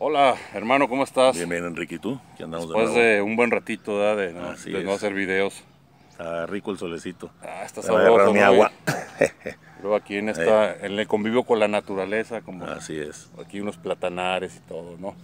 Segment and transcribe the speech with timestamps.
[0.00, 1.34] Hola, hermano, ¿cómo estás?
[1.34, 2.20] Bien, bien, Enrique, ¿y tú?
[2.36, 4.16] ¿Qué andamos Después de, de, un buen ratito ¿verdad?
[4.16, 5.64] de, no, de no, hacer videos.
[6.12, 7.32] Está rico el solecito.
[7.42, 8.32] Ah, está sabroso.
[8.32, 8.70] mi agua.
[9.82, 13.28] Luego aquí en esta, en el convivio con la naturaleza, como Así es.
[13.44, 15.16] Aquí unos platanares y todo, ¿no?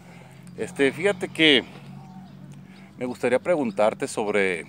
[0.58, 1.62] Este, fíjate que
[2.98, 4.66] me gustaría preguntarte sobre,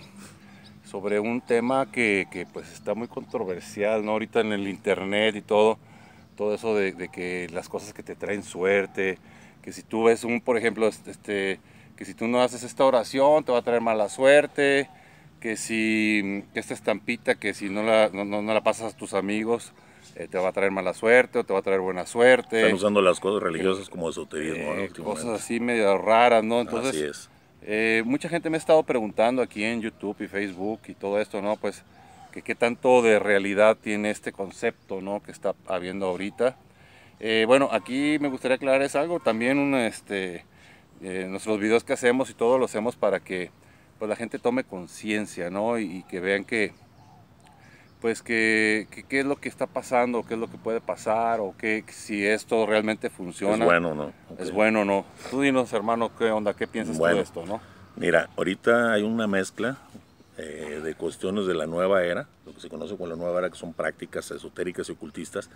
[0.84, 4.12] sobre un tema que, que, pues está muy controversial, ¿no?
[4.12, 5.80] Ahorita en el internet y todo,
[6.38, 9.18] todo eso de, de, que las cosas que te traen suerte,
[9.66, 11.60] que si tú ves un, por ejemplo, este,
[11.98, 14.88] que si tú no haces esta oración te va a traer mala suerte,
[15.40, 19.74] que si esta estampita, que si no la, no, no la pasas a tus amigos,
[20.16, 22.62] eh, te va a traer mala suerte o te va a traer buena suerte.
[22.62, 24.76] Están usando las cosas religiosas como esoterismo.
[24.76, 26.62] Eh, cosas así medio raras, ¿no?
[26.62, 27.30] Entonces, así es.
[27.64, 31.42] Eh, mucha gente me ha estado preguntando aquí en YouTube y Facebook y todo esto,
[31.42, 31.58] ¿no?
[31.58, 31.84] Pues
[32.32, 35.24] que qué tanto de realidad tiene este concepto, ¿no?
[35.24, 36.56] Que está habiendo ahorita.
[37.48, 40.46] Bueno, aquí me gustaría aclarar es algo, también un, este,
[41.02, 43.52] nuestros videos que hacemos y todo lo hacemos para que
[43.98, 45.80] pues la gente tome conciencia, ¿no?
[45.80, 46.74] Y, que vean que,
[48.02, 51.56] pues que, qué es lo que está pasando, qué es lo que puede pasar, o
[51.58, 53.56] que si esto realmente funciona.
[53.56, 54.12] Es bueno, ¿no?
[54.38, 55.06] Es bueno, ¿no?
[55.32, 57.62] Tú dinos, hermano, qué onda, qué piensas de esto, ¿no?
[57.96, 59.78] Mira, ahorita hay una mezcla
[60.38, 63.50] eh, de cuestiones de la nueva era, lo que se conoce como la nueva era,
[63.50, 65.50] que son prácticas esotéricas y ocultistas,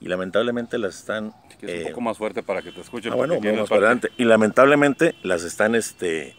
[0.00, 1.32] y lamentablemente las están...
[1.50, 3.12] es un eh, poco más fuerte para que te escuchen.
[3.12, 4.10] Ah, bueno, vamos adelante.
[4.16, 6.34] Y lamentablemente las están, este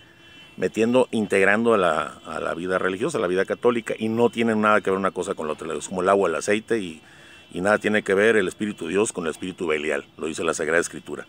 [0.58, 4.62] metiendo, integrando a la, a la, vida religiosa, a la vida católica, y no tienen
[4.62, 7.02] nada que ver una cosa con la otra, es como el agua, el aceite, y,
[7.52, 10.44] y nada tiene que ver el Espíritu de Dios con el Espíritu Belial, lo dice
[10.44, 11.26] la Sagrada Escritura.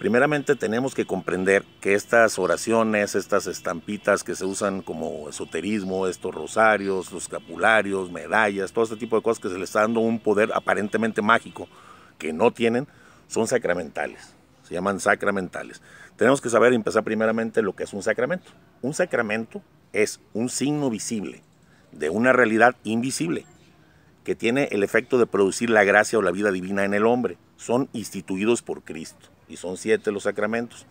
[0.00, 6.34] Primeramente tenemos que comprender que estas oraciones, estas estampitas que se usan como esoterismo, estos
[6.34, 10.18] rosarios, los escapularios, medallas, todo este tipo de cosas que se les está dando un
[10.18, 11.68] poder aparentemente mágico
[12.16, 12.88] que no tienen,
[13.28, 15.82] son sacramentales, se llaman sacramentales.
[16.16, 18.52] Tenemos que saber empezar primeramente lo que es un sacramento.
[18.80, 19.60] Un sacramento
[19.92, 21.42] es un signo visible
[21.92, 23.44] de una realidad invisible
[24.24, 27.36] que tiene el efecto de producir la gracia o la vida divina en el hombre.
[27.58, 30.86] Son instituidos por Cristo y son siete los sacramentos.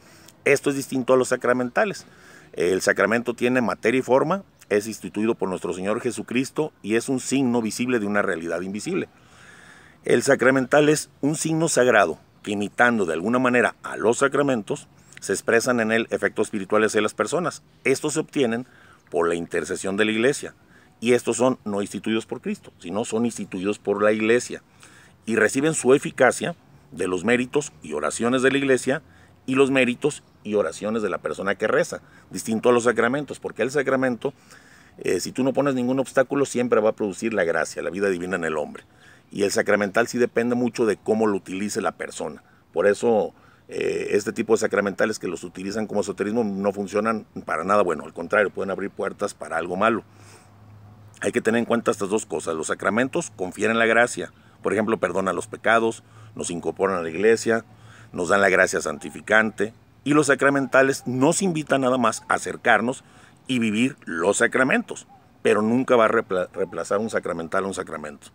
[0.45, 2.05] Esto es distinto a los sacramentales.
[2.53, 7.19] El sacramento tiene materia y forma, es instituido por nuestro Señor Jesucristo y es un
[7.19, 9.09] signo visible de una realidad invisible.
[10.05, 14.87] El sacramental es un signo sagrado que imitando de alguna manera a los sacramentos,
[15.19, 17.61] se expresan en él efectos espirituales de las personas.
[17.83, 18.65] Estos se obtienen
[19.09, 20.55] por la intercesión de la iglesia.
[21.01, 24.61] Y estos son no instituidos por Cristo, sino son instituidos por la iglesia.
[25.25, 26.55] Y reciben su eficacia
[26.91, 29.01] de los méritos y oraciones de la iglesia
[29.45, 33.61] y los méritos y oraciones de la persona que reza, distinto a los sacramentos, porque
[33.61, 34.33] el sacramento,
[34.99, 38.09] eh, si tú no pones ningún obstáculo, siempre va a producir la gracia, la vida
[38.09, 38.83] divina en el hombre.
[39.31, 42.43] Y el sacramental sí depende mucho de cómo lo utilice la persona.
[42.73, 43.33] Por eso
[43.67, 48.03] eh, este tipo de sacramentales que los utilizan como esoterismo no funcionan para nada bueno,
[48.03, 50.03] al contrario, pueden abrir puertas para algo malo.
[51.21, 52.55] Hay que tener en cuenta estas dos cosas.
[52.55, 54.31] Los sacramentos confieren la gracia,
[54.63, 56.03] por ejemplo, perdonan los pecados,
[56.35, 57.65] nos incorporan a la iglesia,
[58.11, 59.73] nos dan la gracia santificante,
[60.03, 63.03] y los sacramentales nos invitan nada más a acercarnos
[63.47, 65.07] y vivir los sacramentos,
[65.41, 68.27] pero nunca va a reemplazar un sacramental a un sacramento.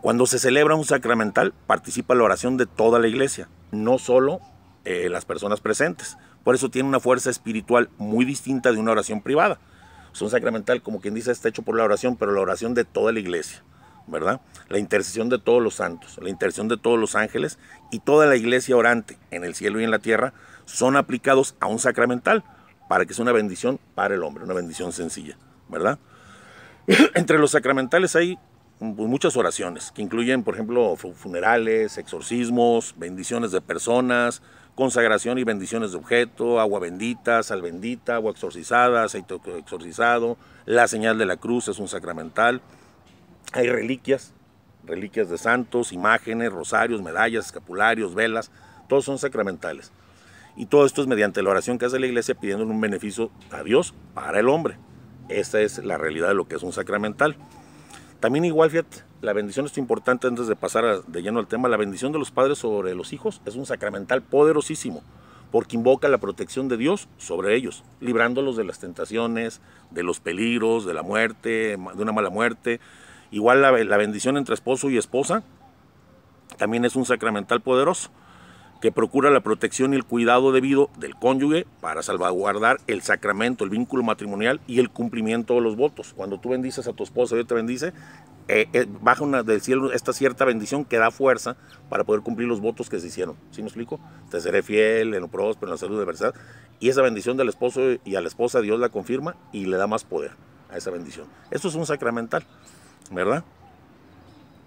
[0.00, 4.40] Cuando se celebra un sacramental, participa la oración de toda la iglesia, no solo
[4.84, 6.16] eh, las personas presentes.
[6.44, 9.58] Por eso tiene una fuerza espiritual muy distinta de una oración privada.
[10.12, 12.84] Es un sacramental, como quien dice, está hecho por la oración, pero la oración de
[12.84, 13.64] toda la iglesia,
[14.06, 14.40] ¿verdad?
[14.68, 17.58] La intercesión de todos los santos, la intercesión de todos los ángeles
[17.90, 20.32] y toda la iglesia orante en el cielo y en la tierra
[20.64, 22.44] son aplicados a un sacramental
[22.88, 25.36] para que sea una bendición para el hombre, una bendición sencilla,
[25.68, 25.98] ¿verdad?
[27.14, 28.38] Entre los sacramentales hay
[28.78, 34.42] pues, muchas oraciones, que incluyen, por ejemplo, funerales, exorcismos, bendiciones de personas,
[34.74, 40.36] consagración y bendiciones de objeto, agua bendita, sal bendita, agua exorcizada, aceite exorcizado,
[40.66, 42.60] la señal de la cruz es un sacramental.
[43.52, 44.32] Hay reliquias,
[44.84, 48.50] reliquias de santos, imágenes, rosarios, medallas, escapularios, velas,
[48.88, 49.92] todos son sacramentales.
[50.56, 53.62] Y todo esto es mediante la oración que hace la iglesia pidiendo un beneficio a
[53.62, 54.78] Dios para el hombre.
[55.28, 57.36] Esta es la realidad de lo que es un sacramental.
[58.20, 58.70] También igual,
[59.20, 62.30] la bendición es importante antes de pasar de lleno al tema, la bendición de los
[62.30, 65.02] padres sobre los hijos es un sacramental poderosísimo,
[65.50, 69.60] porque invoca la protección de Dios sobre ellos, librándolos de las tentaciones,
[69.90, 72.80] de los peligros, de la muerte, de una mala muerte.
[73.30, 75.42] Igual la, la bendición entre esposo y esposa
[76.58, 78.10] también es un sacramental poderoso
[78.80, 83.70] que procura la protección y el cuidado debido del cónyuge para salvaguardar el sacramento, el
[83.70, 86.12] vínculo matrimonial y el cumplimiento de los votos.
[86.14, 87.92] Cuando tú bendices a tu esposa Dios te bendice,
[88.48, 91.56] eh, eh, baja una, del cielo esta cierta bendición que da fuerza
[91.88, 93.36] para poder cumplir los votos que se hicieron.
[93.50, 93.98] ¿Sí me explico?
[94.30, 96.34] Te seré fiel en lo próspero, en la salud de verdad.
[96.78, 99.86] Y esa bendición del esposo y a la esposa Dios la confirma y le da
[99.86, 100.32] más poder
[100.70, 101.26] a esa bendición.
[101.50, 102.44] Esto es un sacramental,
[103.12, 103.44] ¿verdad?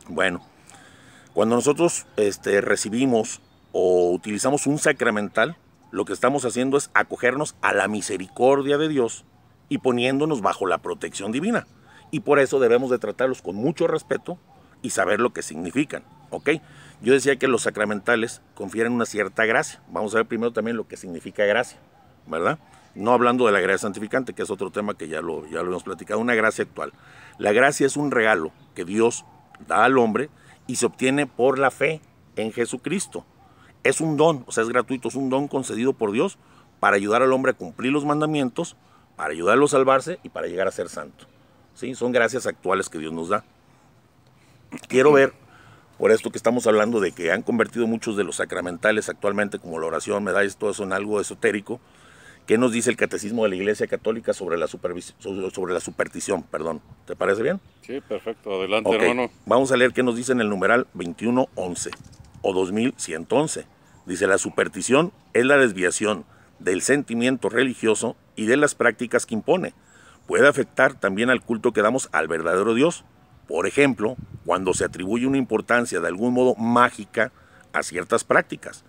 [0.07, 0.41] Bueno,
[1.33, 3.41] cuando nosotros este, recibimos
[3.71, 5.57] o utilizamos un sacramental,
[5.91, 9.25] lo que estamos haciendo es acogernos a la misericordia de Dios
[9.69, 11.67] y poniéndonos bajo la protección divina
[12.11, 14.37] y por eso debemos de tratarlos con mucho respeto
[14.81, 16.49] y saber lo que significan, ¿ok?
[17.01, 19.81] Yo decía que los sacramentales confieren una cierta gracia.
[19.89, 21.79] Vamos a ver primero también lo que significa gracia,
[22.27, 22.59] ¿verdad?
[22.95, 25.69] No hablando de la gracia santificante, que es otro tema que ya lo, ya lo
[25.69, 26.93] hemos platicado, una gracia actual.
[27.37, 29.25] La gracia es un regalo que Dios
[29.67, 30.29] da al hombre
[30.67, 32.01] y se obtiene por la fe
[32.35, 33.25] en Jesucristo.
[33.83, 36.37] Es un don, o sea, es gratuito, es un don concedido por Dios
[36.79, 38.75] para ayudar al hombre a cumplir los mandamientos,
[39.15, 41.25] para ayudarlo a salvarse y para llegar a ser santo.
[41.95, 43.45] Son gracias actuales que Dios nos da.
[44.89, 45.33] Quiero ver,
[45.97, 49.79] por esto que estamos hablando de que han convertido muchos de los sacramentales actualmente, como
[49.79, 51.79] la oración, medallas, todo eso en algo esotérico,
[52.49, 56.41] ¿qué nos dice el catecismo de la Iglesia Católica sobre la, sobre la superstición?
[56.41, 57.59] Perdón, ¿te parece bien?
[57.81, 59.29] Sí, perfecto, adelante hermano.
[59.45, 61.91] Vamos a leer qué nos dice en el numeral 2111
[62.41, 63.67] o 2111.
[64.07, 66.25] Dice, la superstición es la desviación
[66.57, 69.75] del sentimiento religioso y de las prácticas que impone
[70.25, 73.05] puede afectar también al culto que damos al verdadero Dios.
[73.47, 77.31] Por ejemplo, cuando se atribuye una importancia de algún modo mágica
[77.73, 78.85] a ciertas prácticas.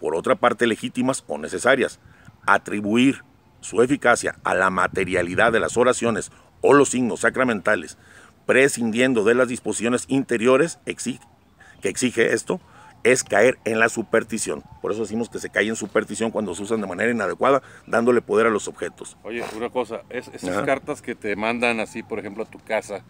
[0.00, 2.00] Por otra parte, legítimas o necesarias.
[2.46, 3.22] Atribuir
[3.60, 6.30] su eficacia a la materialidad de las oraciones
[6.60, 7.98] o los signos sacramentales,
[8.46, 12.60] prescindiendo de las disposiciones interiores que exige esto,
[13.04, 14.64] es caer en la superstición.
[14.80, 18.22] Por eso decimos que se cae en superstición cuando se usan de manera inadecuada, dándole
[18.22, 19.16] poder a los objetos.
[19.22, 23.04] Oye, una cosa, esas cartas que te mandan así, por ejemplo, a tu casa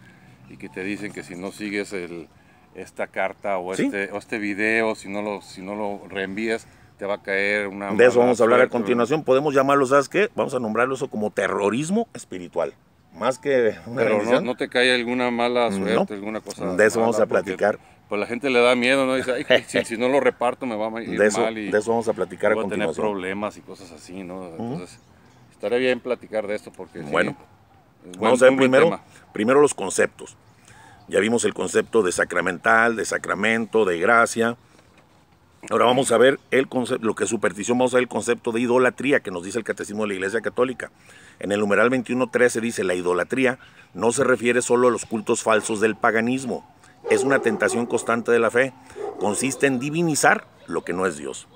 [0.49, 2.27] y que te dicen que si no sigues el,
[2.75, 7.05] esta carta o, este, o este video, si no, lo, si no lo reenvías, te
[7.05, 7.93] va a caer una...
[7.93, 9.23] De eso vamos a hablar a continuación.
[9.23, 10.29] Podemos llamarlo, ¿sabes qué?
[10.35, 12.73] Vamos a nombrarlo eso como terrorismo espiritual.
[13.13, 16.75] Más que una Pero no, te cae alguna mala suerte, alguna cosa.
[16.75, 19.15] De eso vamos a platicar pues la gente le da miedo, ¿no?
[19.15, 21.77] Dice, Ay, si, no lo reparto me va a ir de eso, mal y de
[21.77, 24.45] eso vamos a platicar a, a tener problemas y cosas así, ¿no?
[24.45, 24.99] Entonces,
[25.51, 27.35] estaría bien platicar de esto porque Bueno,
[28.19, 28.99] vamos a ver primero,
[29.33, 30.37] primero los conceptos.
[31.07, 34.57] Ya vimos el concepto de sacramental, de sacramento, de gracia.
[35.69, 38.51] Ahora vamos a ver el concepto, lo que es superstición, vamos a ver el concepto
[38.51, 40.91] de idolatría que nos dice el Catecismo de la Iglesia Católica.
[41.39, 43.57] En el numeral 21.13 dice, la idolatría
[43.93, 46.63] no se refiere solo a los cultos falsos del paganismo,
[47.09, 48.73] es una tentación constante de la fe.
[49.19, 51.47] Consiste en divinizar lo que no es Dios.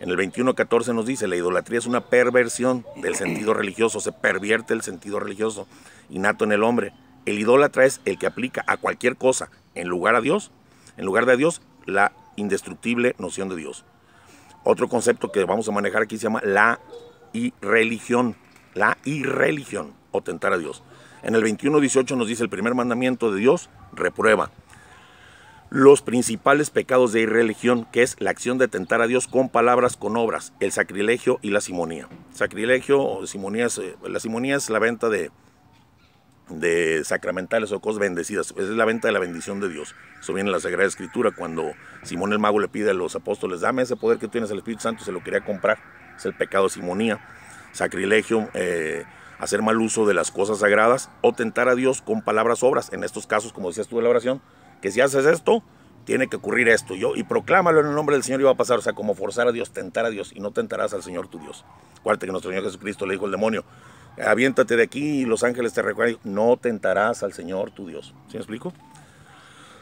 [0.00, 4.74] En el 21.14 nos dice, la idolatría es una perversión del sentido religioso, se pervierte
[4.74, 5.66] el sentido religioso
[6.10, 6.92] innato en el hombre.
[7.26, 10.50] El idólatra es el que aplica a cualquier cosa en lugar a Dios,
[10.96, 13.84] en lugar de Dios, la indestructible noción de Dios.
[14.64, 16.80] Otro concepto que vamos a manejar aquí se llama la
[17.32, 18.36] irreligión,
[18.74, 20.82] la irreligión o tentar a Dios.
[21.22, 24.50] En el 21.18 nos dice el primer mandamiento de Dios, reprueba
[25.70, 29.96] los principales pecados de irreligión, que es la acción de tentar a Dios con palabras,
[29.96, 32.08] con obras, el sacrilegio y la simonía.
[32.32, 35.30] Sacrilegio o simonía, eh, la simonía es la venta de,
[36.48, 39.94] de sacramentales o cosas bendecidas, es la venta de la bendición de Dios.
[40.20, 41.72] Eso viene en la Sagrada Escritura cuando
[42.02, 44.82] Simón el Mago le pide a los apóstoles, dame ese poder que tienes el Espíritu
[44.82, 45.78] Santo, se lo quería comprar.
[46.16, 47.20] Es el pecado de simonía.
[47.72, 49.04] Sacrilegio, eh,
[49.38, 52.92] hacer mal uso de las cosas sagradas o tentar a Dios con palabras, obras.
[52.92, 54.42] En estos casos, como decías tú en la oración,
[54.82, 55.62] que si haces esto,
[56.04, 56.94] tiene que ocurrir esto.
[56.94, 58.78] Yo, y proclámalo en el nombre del Señor y va a pasar.
[58.78, 61.38] O sea, como forzar a Dios, tentar a Dios y no tentarás al Señor tu
[61.38, 61.64] Dios.
[62.00, 63.64] Acuérdate que nuestro Señor Jesucristo le dijo al demonio,
[64.24, 68.14] aviéntate de aquí y los ángeles te recuerdan, no tentarás al Señor tu Dios.
[68.28, 68.72] ¿Sí me explico?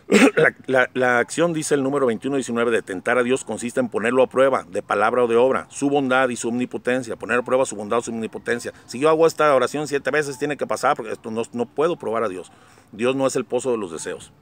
[0.67, 4.65] La, acción, dice el número 21-19, de tentar a Dios consiste en ponerlo a prueba,
[4.71, 7.99] de palabra o de obra, su bondad y su omnipotencia, poner a prueba su bondad
[7.99, 8.73] o su omnipotencia.
[8.87, 11.97] Si yo hago esta oración siete veces, tiene que pasar, porque esto no, no puedo
[11.97, 12.53] probar a Dios.
[12.93, 14.33] Dios no es el pozo de los deseos.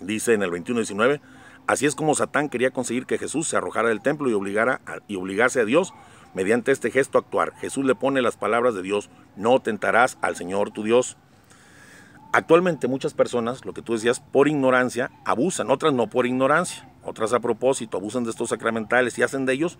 [0.00, 1.20] Dice en el 21.19,
[1.68, 5.16] así es como Satán quería conseguir que Jesús se arrojara del templo y, obligara y
[5.16, 5.92] obligase a Dios
[6.34, 7.54] mediante este gesto actuar.
[7.56, 11.16] Jesús le pone las palabras de Dios, no tentarás al Señor tu Dios.
[12.32, 17.32] Actualmente muchas personas, lo que tú decías, por ignorancia, abusan, otras no por ignorancia, otras
[17.32, 19.78] a propósito, abusan de estos sacramentales y hacen de ellos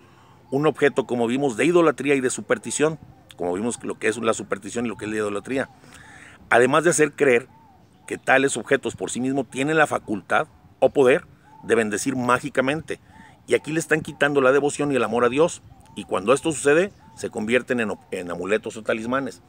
[0.51, 2.99] un objeto, como vimos, de idolatría y de superstición,
[3.37, 5.69] como vimos lo que es la superstición y lo que es la idolatría.
[6.49, 7.47] Además de hacer creer
[8.05, 10.47] que tales objetos por sí mismos tienen la facultad
[10.79, 11.25] o poder
[11.63, 12.99] de bendecir mágicamente.
[13.47, 15.61] Y aquí le están quitando la devoción y el amor a Dios.
[15.95, 17.79] Y cuando esto sucede, se convierten
[18.11, 19.41] en, amuletos o talismanes.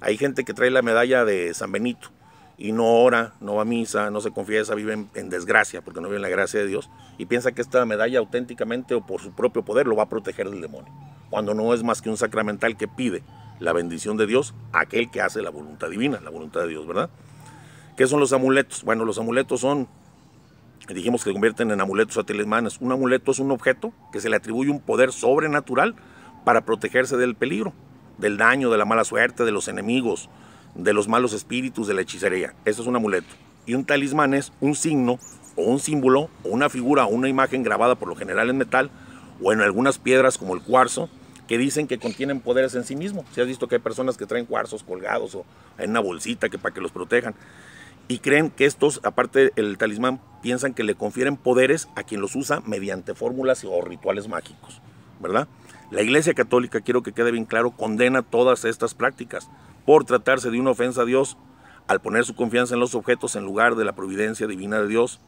[0.00, 2.08] Hay gente que trae la medalla de San Benito
[2.56, 6.00] y no ora, no va a misa, no se confiesa, vive en, en, desgracia porque
[6.00, 9.20] no vive en la gracia de Dios y piensa que esta medalla auténticamente o por
[9.20, 10.92] su propio poder lo va a proteger del demonio,
[11.30, 13.22] cuando no es más que un sacramental que pide
[13.60, 16.86] la bendición de Dios a aquel que hace la voluntad divina, la voluntad de Dios,
[16.86, 17.10] ¿verdad?
[17.96, 18.84] ¿Qué son los amuletos?
[18.84, 19.88] Bueno, los amuletos son,
[20.94, 22.78] dijimos que se convierten en amuletos a talismanes.
[22.80, 25.94] Un amuleto es un objeto que se le atribuye un poder sobrenatural
[26.44, 27.72] para protegerse del peligro,
[28.18, 30.30] del daño, de la mala suerte, de los enemigos,
[30.74, 32.54] de los malos espíritus, de la hechicería.
[32.64, 33.28] Eso es un amuleto.
[33.66, 35.18] Y un talismán es un signo
[35.56, 38.90] o un símbolo o una figura o una imagen grabada por lo general en metal
[39.42, 41.10] o en algunas piedras como el cuarzo
[41.48, 43.24] que dicen que contienen poderes en sí mismos.
[43.32, 45.44] Si has visto que hay personas que traen cuarzos colgados o
[45.78, 47.34] en una bolsita que para que los protejan
[48.08, 52.34] y creen que estos, aparte del talismán, piensan que le confieren poderes a quien los
[52.34, 54.80] usa mediante fórmulas o rituales mágicos,
[55.20, 55.46] ¿verdad?
[55.90, 59.50] La Iglesia Católica, quiero que quede bien claro, condena todas estas prácticas
[59.84, 61.36] por tratarse de una ofensa a Dios
[61.86, 65.20] al poner su confianza en los objetos en lugar de la providencia divina de Dios.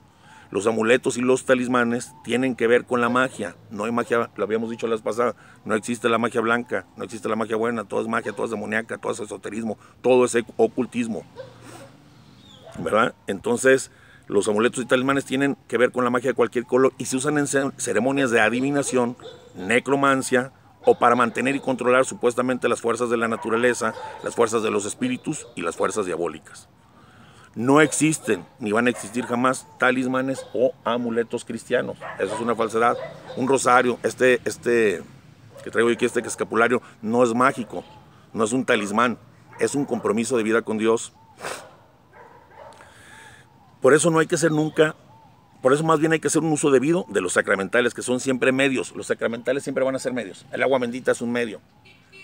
[0.51, 3.57] Los amuletos y los talismanes tienen que ver con la magia.
[3.71, 5.35] No hay magia, lo habíamos dicho la vez pasada,
[5.65, 8.51] no existe la magia blanca, no existe la magia buena, todo es magia, todo es
[8.51, 11.25] demoníaca, todo es esoterismo, todo es ocultismo.
[13.27, 13.91] Entonces,
[14.27, 17.17] los amuletos y talismanes tienen que ver con la magia de cualquier color y se
[17.17, 19.17] usan en ceremonias de adivinación,
[19.57, 20.53] necromancia
[20.85, 24.87] o para mantener y controlar supuestamente las fuerzas de la naturaleza, las fuerzas de los
[24.87, 26.69] espíritus y las fuerzas diabólicas.
[27.57, 31.99] No existen ni van a existir jamás talismanes o amuletos cristianos.
[32.21, 32.97] Eso es una falsedad.
[33.37, 35.03] Un rosario, este, este
[35.65, 37.85] que traigo aquí, este escapulario, no es mágico,
[38.33, 39.19] no es un talismán,
[39.59, 41.13] es un compromiso de vida con Dios
[43.81, 44.95] por eso no hay que ser nunca,
[45.63, 48.21] por eso más bien hay que hacer un uso debido de los sacramentales, que son
[48.21, 48.95] siempre medios.
[48.97, 50.47] Los sacramentales siempre van a ser medios.
[50.53, 51.61] El agua bendita es un medio,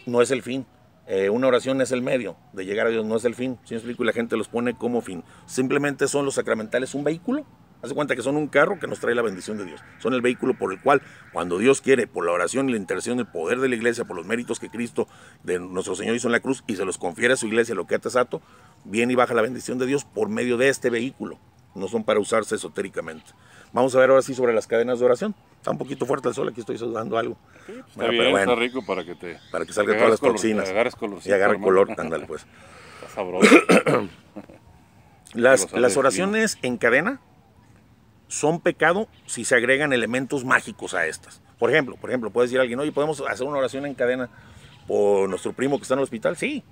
[0.07, 0.67] no es el fin.
[1.07, 3.59] Eh, una oración es el medio de llegar a Dios, no es el fin.
[3.65, 5.23] Si explico, y la gente los pone como fin.
[5.47, 7.45] Simplemente son los sacramentales un vehículo.
[7.87, 9.81] Hace cuenta que son un carro que nos trae la bendición de Dios.
[10.01, 11.03] Son el vehículo por el cual,
[11.33, 14.17] cuando Dios quiere, por la oración y la intercesión, el poder de la iglesia, por
[14.17, 15.07] los méritos que Cristo
[15.45, 17.87] de nuestro Señor hizo en la cruz y se los confiere a su iglesia, lo
[17.87, 18.43] que ha sato,
[18.85, 21.39] viene y baja la bendición de Dios por medio de este vehículo.
[21.77, 23.31] No son para usarse esotéricamente.
[23.73, 25.37] Vamos a ver ahora sí sobre las cadenas de oración.
[25.59, 27.37] Está un poquito fuerte el sol, aquí estoy sudando algo.
[27.67, 29.39] Pues, está bien, está rico para que te...
[29.53, 30.69] Para que salgan todas las toxinas.
[31.25, 32.49] y agarre color, ándale pues.
[32.97, 33.55] Está sabroso.
[35.35, 37.21] las, las oraciones en cadena
[38.29, 41.41] son pecado si se agregan elementos mágicos a estas.
[41.59, 44.29] Por ejemplo, por ejemplo, puede decir alguien, oye, ¿podemos hacer una oración en cadena
[44.87, 46.37] por nuestro primo que está en el hospital?
[46.37, 46.63] Sí,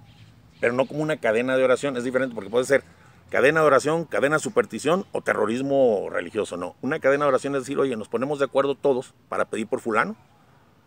[0.61, 2.85] pero no como una cadena de oración, es diferente porque puede ser
[3.31, 6.77] cadena de oración, cadena de superstición o terrorismo religioso, no.
[6.83, 9.81] Una cadena de oración es decir, oye, nos ponemos de acuerdo todos para pedir por
[9.81, 10.17] fulano.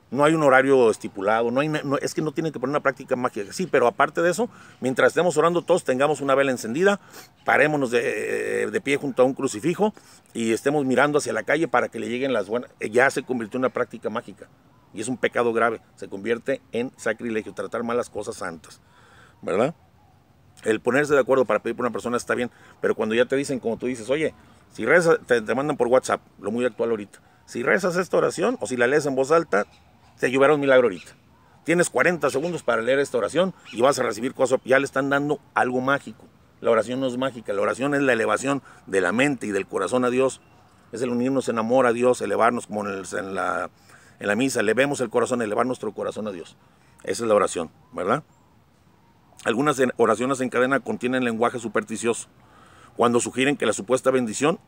[0.10, 1.70] No hay un horario estipulado, no hay,
[2.02, 3.52] es que no tienen que poner una práctica mágica.
[3.52, 4.50] Sí, pero aparte de eso,
[4.80, 7.00] mientras estemos orando todos, tengamos una vela encendida,
[7.44, 9.94] parémonos de, de pie junto a un crucifijo
[10.34, 12.72] y estemos mirando hacia la calle para que le lleguen las buenas.
[12.80, 14.48] Ya se convirtió en una práctica mágica
[14.94, 18.80] y es un pecado grave, se convierte en sacrilegio, tratar malas cosas santas.
[19.42, 19.76] ¿verdad?
[20.64, 22.50] El ponerse de acuerdo para pedir por una persona está bien,
[22.82, 24.34] pero cuando ya te dicen, como tú dices, oye,
[24.72, 28.68] si rezas, te, mandan por WhatsApp, lo muy actual ahorita, si rezas esta oración o
[28.68, 29.66] si la lees en voz alta,
[30.20, 31.12] te llevará un milagro ahorita.
[31.64, 35.10] Tienes 40 segundos para leer esta oración y vas a recibir cosas, ya le están
[35.10, 36.26] dando algo mágico.
[36.62, 39.68] La oración no es mágica, la oración es la elevación de la mente y del
[39.68, 40.42] corazón a Dios.
[40.92, 43.70] Es el unirnos en amor a Dios, elevarnos como en, en, la,
[44.20, 46.56] en la misa, elevemos el corazón, elevar nuestro corazón a Dios.
[47.04, 48.24] Esa es la oración, ¿verdad?
[49.44, 52.28] Algunas oraciones en cadena contienen lenguaje supersticioso,
[52.96, 54.60] cuando sugieren que la supuesta bendición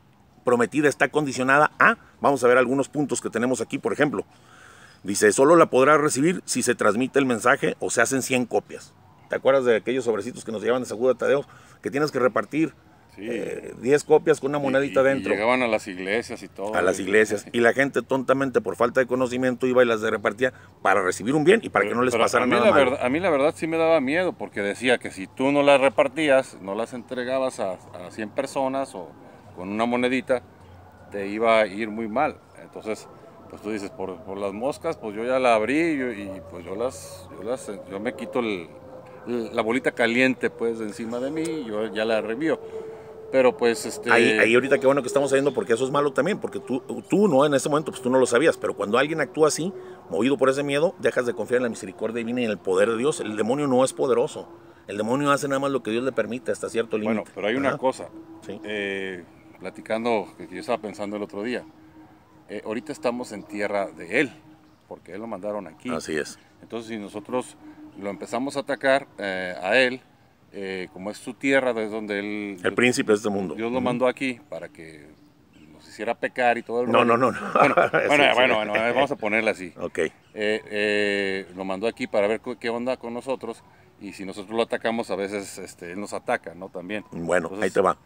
[0.44, 4.25] prometida está condicionada a, vamos a ver algunos puntos que tenemos aquí, por ejemplo,
[5.03, 8.94] dice, solo la podrá recibir si se transmite el mensaje o se hacen 100 copias.
[9.29, 11.46] ¿Te acuerdas de aquellos sobrecitos que nos llevaban de Seguro de Tadeo?
[11.82, 12.74] Que tienes que repartir
[13.20, 15.32] 10 eh, copias con una monedita dentro.
[15.32, 16.74] llegaban a las iglesias y todo.
[16.75, 17.46] A las iglesias.
[17.51, 21.44] Y la gente tontamente, por falta de conocimiento, iba y las repartía para recibir un
[21.44, 22.98] bien y para que no les pasara nada mal.
[23.01, 25.82] a mí la verdad sí me daba miedo, porque decía que si tú no las
[25.82, 29.10] repartías, no las entregabas a, a 100 personas o
[29.56, 30.41] con una monedita,
[31.12, 32.38] te iba a ir muy mal.
[32.62, 33.08] Entonces,
[33.50, 36.75] pues tú dices, por, por las moscas, pues yo ya la abrí y, pues yo
[36.75, 38.41] las, yo las, yo me quito
[39.25, 42.60] la bolita caliente pues encima de mí y yo ya la reenvío.
[43.32, 44.12] Pero pues este...
[44.12, 47.27] Ahí, ahorita qué bueno que estamos sabiendo porque eso es malo también, porque tú, tú
[47.27, 49.72] no, en ese momento pues tú no lo sabías, pero cuando alguien actúa así,
[50.10, 52.89] movido por ese miedo, dejas de confiar en la misericordia divina y en el poder
[52.89, 53.20] de Dios.
[53.20, 54.48] El demonio no es poderoso.
[54.88, 57.20] El demonio hace nada más lo que Dios le permite hasta cierto límite.
[57.20, 58.10] Bueno, pero hay una cosa.
[58.48, 59.24] Eh,
[59.60, 61.63] platicando, que yo estaba pensando el otro día.
[62.50, 64.32] Eh, ahorita estamos en tierra de Él,
[64.88, 65.89] porque Él lo mandaron aquí.
[65.89, 66.39] Así es.
[66.62, 67.56] Entonces, si nosotros
[68.00, 70.01] lo empezamos a atacar eh, a Él,
[70.51, 72.58] eh, como es su tierra, desde donde él...
[72.63, 73.53] El príncipe de este mundo.
[73.56, 75.08] Dios lo mandó aquí para que
[75.72, 77.39] nos hiciera pecar y todo el No, no, no, no.
[77.53, 77.75] Bueno,
[78.08, 78.36] bueno, Sí, sí.
[78.36, 79.72] bueno, bueno, vamos a ponerla así.
[79.77, 80.00] Ok.
[80.34, 83.63] Eh, lo mandó aquí para ver qué- onda con nosotros
[84.01, 86.70] y si nosotros lo atacamos a veces este, él nos ataca, ¿no?
[86.70, 87.03] También.
[87.12, 87.98] Bueno, Entonces, ahí te va.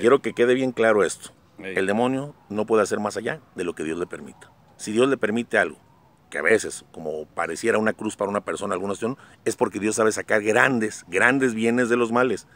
[0.00, 1.30] Quiero que quede bien claro esto.
[1.62, 4.50] El demonio no puede hacer más allá de lo que Dios le permita.
[4.76, 5.78] Si Dios le permite algo,
[6.30, 9.96] que a veces, como pareciera una cruz para una persona, alguna situación, es porque Dios
[9.96, 12.46] sabe sacar grandes, grandes bienes de los males.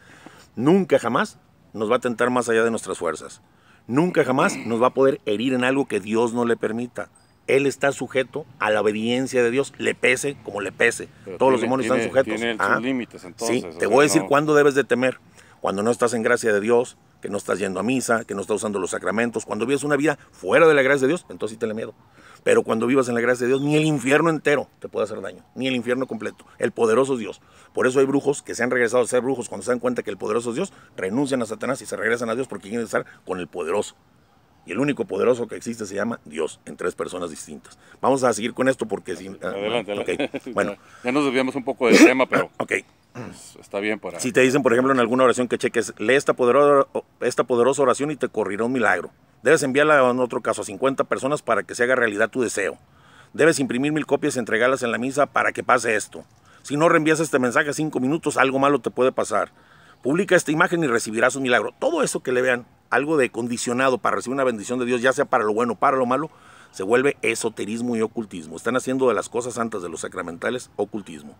[0.55, 1.39] Nunca jamás
[1.73, 3.41] nos va a tentar más allá de nuestras fuerzas.
[3.87, 7.09] Nunca jamás nos va a poder herir en algo que Dios no le permita.
[7.47, 11.09] Él está sujeto a la obediencia de Dios, le pese como le pese.
[11.25, 12.39] pero Todos los demonios tiene- están sujetos.
[12.39, 13.61] Tiene sus límites, entonces.
[13.73, 15.19] Sí, te voy a decir no- cuándo debes de temer.
[15.59, 18.41] Cuando no estás en gracia de Dios, que no estás yendo a misa, que no
[18.41, 19.45] estás usando los sacramentos.
[19.45, 21.95] Cuando vives una vida fuera de la gracia de Dios, entonces sí tenle miedo.
[22.43, 25.21] Pero cuando vivas en la gracia de Dios, ni el infierno entero te puede hacer
[25.21, 26.45] daño, ni el infierno completo.
[26.59, 27.41] El poderoso es Dios.
[27.73, 30.03] Por eso hay brujos que se han regresado a ser brujos cuando se dan cuenta
[30.03, 32.85] que el poderoso es Dios, renuncian a Satanás y se regresan a Dios porque quieren
[32.85, 33.95] estar con el poderoso.
[34.65, 37.79] Y el único poderoso que existe se llama Dios, en tres personas distintas.
[38.01, 39.27] Vamos a seguir con esto porque si...
[39.27, 39.99] ah, Adelante, ok.
[40.09, 40.41] adelante.
[40.53, 40.75] Bueno,
[41.05, 42.73] Ya nos desviamos un poco del tema, pero ok.
[43.13, 44.19] Pues, está bien para...
[44.19, 46.87] Si te dicen, por ejemplo, en alguna oración que cheques, lee esta poderosa,
[47.21, 49.11] esta poderosa oración y te correrá un milagro.
[49.43, 52.77] Debes enviarla en otro caso a 50 personas para que se haga realidad tu deseo.
[53.33, 56.23] Debes imprimir mil copias y entregarlas en la misa para que pase esto.
[56.61, 59.51] Si no reenvías este mensaje a cinco minutos, algo malo te puede pasar.
[60.01, 61.73] Publica esta imagen y recibirás un milagro.
[61.79, 65.13] Todo eso que le vean, algo de condicionado para recibir una bendición de Dios, ya
[65.13, 66.29] sea para lo bueno o para lo malo,
[66.71, 68.55] se vuelve esoterismo y ocultismo.
[68.55, 71.35] Están haciendo de las cosas santas de los sacramentales ocultismo.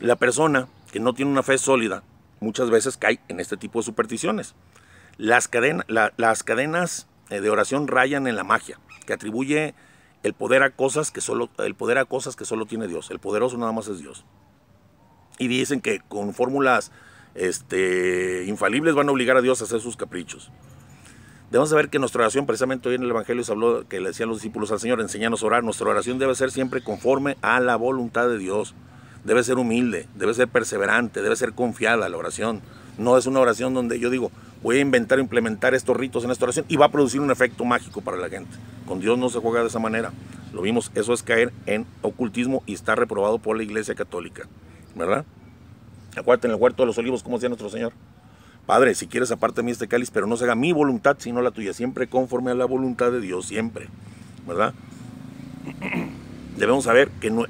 [0.00, 2.02] La persona que no tiene una fe sólida
[2.40, 4.54] muchas veces cae en este tipo de supersticiones.
[5.18, 9.74] Las, cadena- la- las cadenas eh, de oración rayan en la magia, que atribuye
[10.22, 13.10] el poder a cosas que solo el poder a cosas que solo tiene Dios.
[13.10, 14.24] El poderoso nada más es Dios.
[15.38, 16.92] Y dicen que con fórmulas
[17.34, 20.50] este, infalibles van a obligar a Dios a hacer sus caprichos.
[21.50, 24.28] Debemos saber que nuestra oración, precisamente hoy en el Evangelio se habló que le decían
[24.28, 25.64] los discípulos al Señor, enseñanos a orar.
[25.64, 28.74] Nuestra oración debe ser siempre conforme a la voluntad de Dios.
[29.24, 32.60] Debe ser humilde, debe ser perseverante, debe ser confiada la oración.
[32.98, 34.30] No es una oración donde yo digo,
[34.62, 37.64] voy a inventar implementar estos ritos en esta oración y va a producir un efecto
[37.64, 38.56] mágico para la gente.
[38.86, 40.12] Con Dios no se juega de esa manera.
[40.52, 44.48] Lo vimos, eso es caer en ocultismo y está reprobado por la Iglesia Católica.
[44.96, 45.24] ¿Verdad?
[46.16, 47.92] Acuérdate en el huerto de los olivos, como decía nuestro Señor.
[48.66, 51.40] Padre, si quieres aparte de mí este cáliz, pero no se haga mi voluntad, sino
[51.42, 53.88] la tuya, siempre conforme a la voluntad de Dios, siempre,
[54.46, 54.74] ¿verdad?
[56.56, 57.48] Debemos saber que, nue-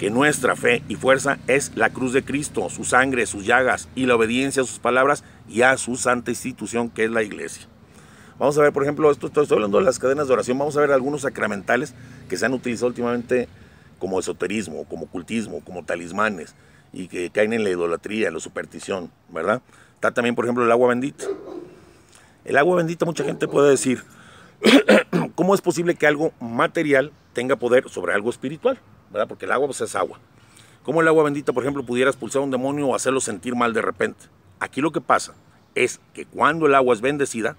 [0.00, 4.06] que nuestra fe y fuerza es la cruz de Cristo, su sangre, sus llagas y
[4.06, 7.66] la obediencia a sus palabras y a su santa institución que es la iglesia.
[8.38, 10.80] Vamos a ver, por ejemplo, esto estoy hablando de las cadenas de oración, vamos a
[10.80, 11.92] ver algunos sacramentales
[12.30, 13.46] que se han utilizado últimamente
[13.98, 16.54] como esoterismo, como ocultismo, como talismanes
[16.94, 19.60] y que caen en la idolatría, en la superstición, ¿verdad?
[19.96, 21.26] Está también, por ejemplo, el agua bendita.
[22.46, 24.02] El agua bendita, mucha gente puede decir,
[25.34, 28.80] ¿cómo es posible que algo material tenga poder sobre algo espiritual?
[29.28, 30.18] Porque el agua pues, es agua.
[30.82, 33.72] ¿Cómo el agua bendita, por ejemplo, pudiera expulsar a un demonio o hacerlo sentir mal
[33.74, 34.26] de repente?
[34.60, 35.34] Aquí lo que pasa
[35.74, 37.56] es que cuando el agua es bendecida,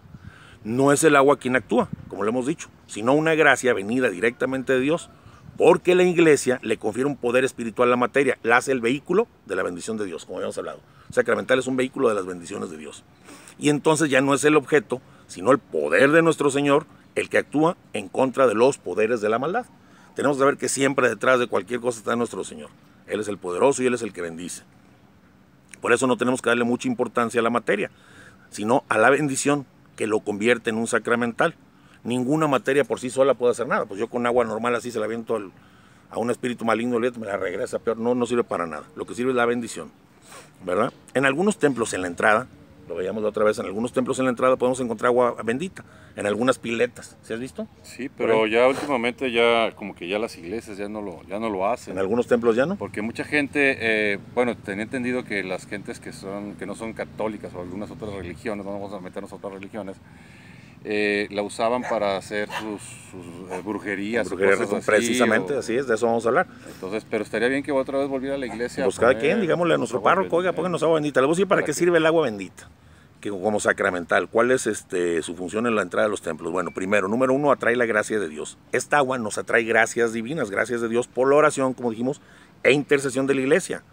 [0.63, 4.73] no es el agua quien actúa, como lo hemos dicho, sino una gracia venida directamente
[4.73, 5.09] de Dios,
[5.57, 9.27] porque la iglesia le confiere un poder espiritual a la materia, la hace el vehículo
[9.45, 10.79] de la bendición de Dios, como habíamos hablado.
[11.11, 13.03] Sacramental es un vehículo de las bendiciones de Dios.
[13.59, 16.85] Y entonces ya no es el objeto, sino el poder de nuestro Señor,
[17.15, 19.65] el que actúa en contra de los poderes de la maldad.
[20.21, 22.69] Tenemos que saber que siempre detrás de cualquier cosa está nuestro Señor.
[23.07, 24.61] Él es el poderoso y Él es el que bendice.
[25.81, 27.89] Por eso no tenemos que darle mucha importancia a la materia,
[28.51, 31.55] sino a la bendición que lo convierte en un sacramental.
[32.03, 33.85] Ninguna materia por sí sola puede hacer nada.
[33.85, 35.41] Pues yo con agua normal así se la viento
[36.11, 37.97] a un espíritu maligno, me la regresa peor.
[37.97, 38.83] No, no sirve para nada.
[38.95, 39.91] Lo que sirve es la bendición.
[40.63, 40.93] ¿Verdad?
[41.15, 42.45] En algunos templos en la entrada,
[42.91, 45.83] lo veíamos la otra vez, en algunos templos en la entrada podemos encontrar agua bendita.
[46.17, 47.17] En algunas piletas.
[47.23, 47.67] ¿Sí has visto?
[47.83, 51.49] Sí, pero ya últimamente ya como que ya las iglesias ya no lo, ya no
[51.49, 51.93] lo hacen.
[51.93, 52.75] En algunos templos ya no.
[52.75, 56.91] Porque mucha gente, eh, bueno, tenía entendido que las gentes que, son, que no son
[56.91, 59.95] católicas o algunas otras religiones, no vamos a meternos a otras religiones,
[60.83, 64.27] eh, la usaban para hacer sus, sus, eh, brujerías.
[64.27, 66.47] o Brujería, cosas así, precisamente, o- así es, de eso vamos a hablar.
[66.73, 68.83] Entonces, pero estaría bien que otra vez volviera a la iglesia.
[68.83, 71.21] Pues cada quien, digámosle a nuestro párroco, oiga, pónganos agua bendita.
[71.21, 72.67] Le voy a decir para Para qué sirve el agua bendita,
[73.19, 74.27] que como sacramental.
[74.29, 76.51] ¿Cuál es este, su función en la entrada de los templos?
[76.51, 78.57] Bueno, primero, número uno, atrae la gracia de Dios.
[78.71, 82.21] Esta agua nos atrae gracias divinas, gracias de Dios por la oración, como dijimos,
[82.63, 83.83] e intercesión de la iglesia.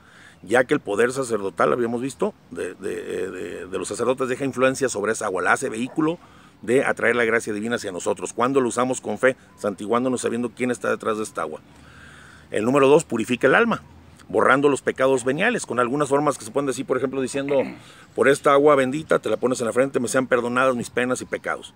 [0.42, 4.88] Ya que el poder sacerdotal, habíamos visto, de, de- de- de los sacerdotes deja influencia
[4.88, 6.18] sobre esa agua, la hace vehículo
[6.62, 8.32] de atraer la gracia divina hacia nosotros.
[8.32, 11.60] Cuando lo usamos con fe, santiguándonos sabiendo quién está detrás de esta agua.
[12.50, 13.82] El número dos, purifica el alma.
[14.28, 17.62] borrando los pecados veniales, con algunas formas que se pueden decir, por ejemplo, diciendo,
[18.14, 21.20] por esta agua bendita te la pones en la frente, me sean perdonadas mis penas
[21.22, 21.74] y pecados.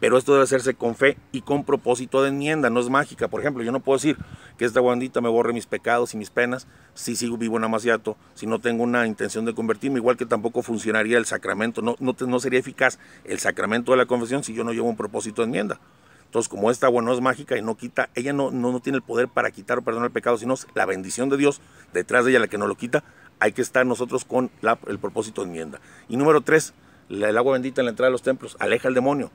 [0.00, 3.28] Pero esto debe hacerse con fe y con propósito de enmienda, no es mágica.
[3.28, 4.16] Por ejemplo, yo no puedo decir
[4.56, 7.64] que esta agua bendita me borre mis pecados y mis penas si sigo vivo en
[7.64, 11.96] Amaciato, si no tengo una intención de convertirme, igual que tampoco funcionaría el sacramento, no,
[11.98, 15.42] no, no sería eficaz el sacramento de la confesión si yo no llevo un propósito
[15.42, 15.80] de enmienda.
[16.28, 19.02] Entonces, como esta agua no es mágica y no quita, ella no, no, tiene el
[19.02, 21.62] poder para quitar o perdonar el pecado, sino la bendición de Dios
[21.94, 23.02] detrás de ella la que nos lo quita,
[23.40, 24.50] hay que estar nosotros con
[24.88, 25.80] el propósito de enmienda.
[26.06, 26.74] Y número tres,
[27.08, 29.30] el agua bendita en la entrada de los templos aleja al demonio.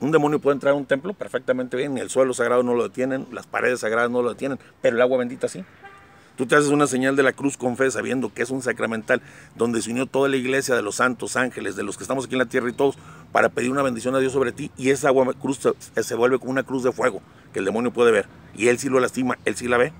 [0.00, 3.26] Un demonio puede entrar a un templo perfectamente bien, el suelo sagrado no lo detienen,
[3.32, 5.64] las paredes sagradas no lo detienen, pero el agua bendita sí.
[6.36, 9.22] Tú te haces una señal de la cruz con fe, sabiendo que es un sacramental
[9.54, 12.34] donde se unió toda la iglesia de los santos ángeles, de los que estamos aquí
[12.34, 12.96] en la tierra y todos,
[13.30, 14.72] para pedir una bendición a Dios sobre ti.
[14.76, 15.60] Y esa agua cruz
[15.94, 18.26] se, vuelve como una cruz de fuego que el demonio puede ver.
[18.56, 19.92] Y él sí lo lastima, él sí la ve.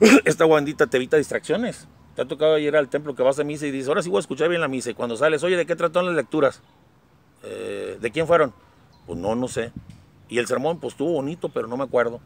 [0.24, 1.86] Esta agua bendita te evita distracciones.
[2.16, 4.18] Te ha tocado ir al templo que vas a misa y dices, ahora sí voy
[4.18, 4.90] a escuchar bien la misa.
[4.90, 6.62] Y cuando sales, oye, ¿de qué trataron las lecturas?
[7.42, 8.54] Eh, ¿De quién fueron?
[9.06, 9.72] Pues no, no sé.
[10.28, 12.20] Y el sermón, pues estuvo bonito, pero no me acuerdo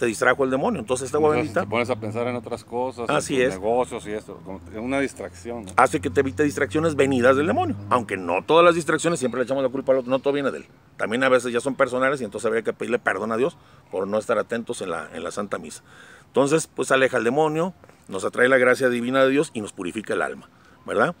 [0.00, 0.80] te distrajo el demonio.
[0.80, 1.60] Entonces esta agua bendita...
[1.60, 3.54] Te pones a pensar en otras cosas, Así en es.
[3.54, 4.40] negocios y esto,
[4.74, 5.66] una distracción.
[5.76, 7.76] Hace que te evite distracciones venidas del demonio.
[7.90, 10.50] Aunque no todas las distracciones siempre le echamos la culpa al otro, no todo viene
[10.50, 10.66] de él.
[10.96, 13.58] También a veces ya son personales y entonces habría que pedirle perdón a Dios
[13.90, 15.82] por no estar atentos en la, en la Santa Misa.
[16.28, 17.74] Entonces, pues aleja al demonio,
[18.08, 20.48] nos atrae la gracia divina de Dios y nos purifica el alma,
[20.86, 21.14] ¿verdad?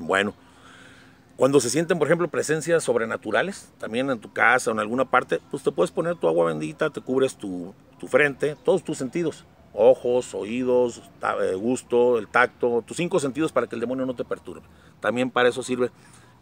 [0.00, 0.34] Bueno,
[1.36, 5.40] cuando se sienten, por ejemplo, presencias sobrenaturales, también en tu casa o en alguna parte,
[5.50, 7.74] pues te puedes poner tu agua bendita, te cubres tu,
[8.06, 11.02] frente, todos tus sentidos, ojos, oídos,
[11.42, 14.62] eh, gusto, el tacto, tus cinco sentidos para que el demonio no te perturbe.
[15.00, 15.90] También para eso sirve,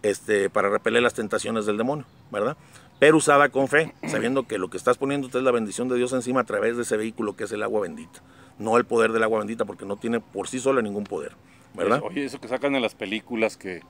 [0.03, 2.57] este, para repeler las tentaciones del demonio, ¿verdad?
[2.99, 6.13] Pero usada con fe, sabiendo que lo que estás poniéndote es la bendición de Dios
[6.13, 8.21] encima a través de ese vehículo que es el agua bendita,
[8.59, 11.33] no el poder del agua bendita, porque no tiene por sí sola ningún poder,
[11.75, 12.03] ¿verdad?
[12.05, 13.83] Oye, eso que sacan en las películas que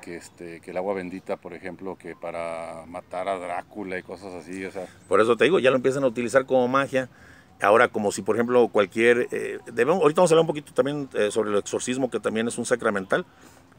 [0.00, 4.32] que, este, que el agua bendita, por ejemplo, que para matar a Drácula y cosas
[4.34, 4.64] así.
[4.64, 4.86] O sea.
[5.08, 7.08] Por eso te digo, ya lo empiezan a utilizar como magia.
[7.60, 9.28] Ahora, como si, por ejemplo, cualquier...
[9.30, 12.46] Eh, debemos, ahorita vamos a hablar un poquito también eh, sobre el exorcismo, que también
[12.46, 13.24] es un sacramental.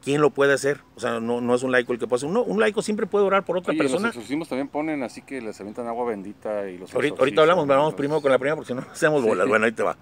[0.03, 0.81] ¿Quién lo puede hacer?
[0.95, 2.29] O sea, no, no es un laico el que puede hacer.
[2.29, 4.07] un laico siempre puede orar por otra persona.
[4.07, 7.67] Los exorcismos también ponen así que les avientan agua bendita y los Ahorita, ahorita hablamos,
[7.67, 9.47] vamos primero con la primera porque si no hacemos bolas.
[9.47, 9.97] Bueno, ahí te va.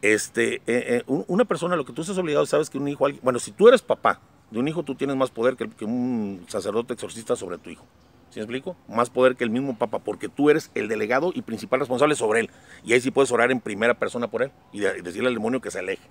[0.00, 3.52] Este, eh, una persona, lo que tú estás obligado, sabes que un hijo, bueno, si
[3.52, 4.20] tú eres papá
[4.50, 7.84] de un hijo tú tienes más poder que, un sacerdote exorcista sobre tu hijo.
[8.30, 8.76] ¿Sí me explico?
[8.88, 12.40] Más poder que el mismo papa, porque tú eres el delegado y principal responsable sobre
[12.40, 12.50] él.
[12.84, 15.70] Y ahí sí puedes orar en primera persona por él y, decirle al demonio que
[15.70, 16.06] se aleje.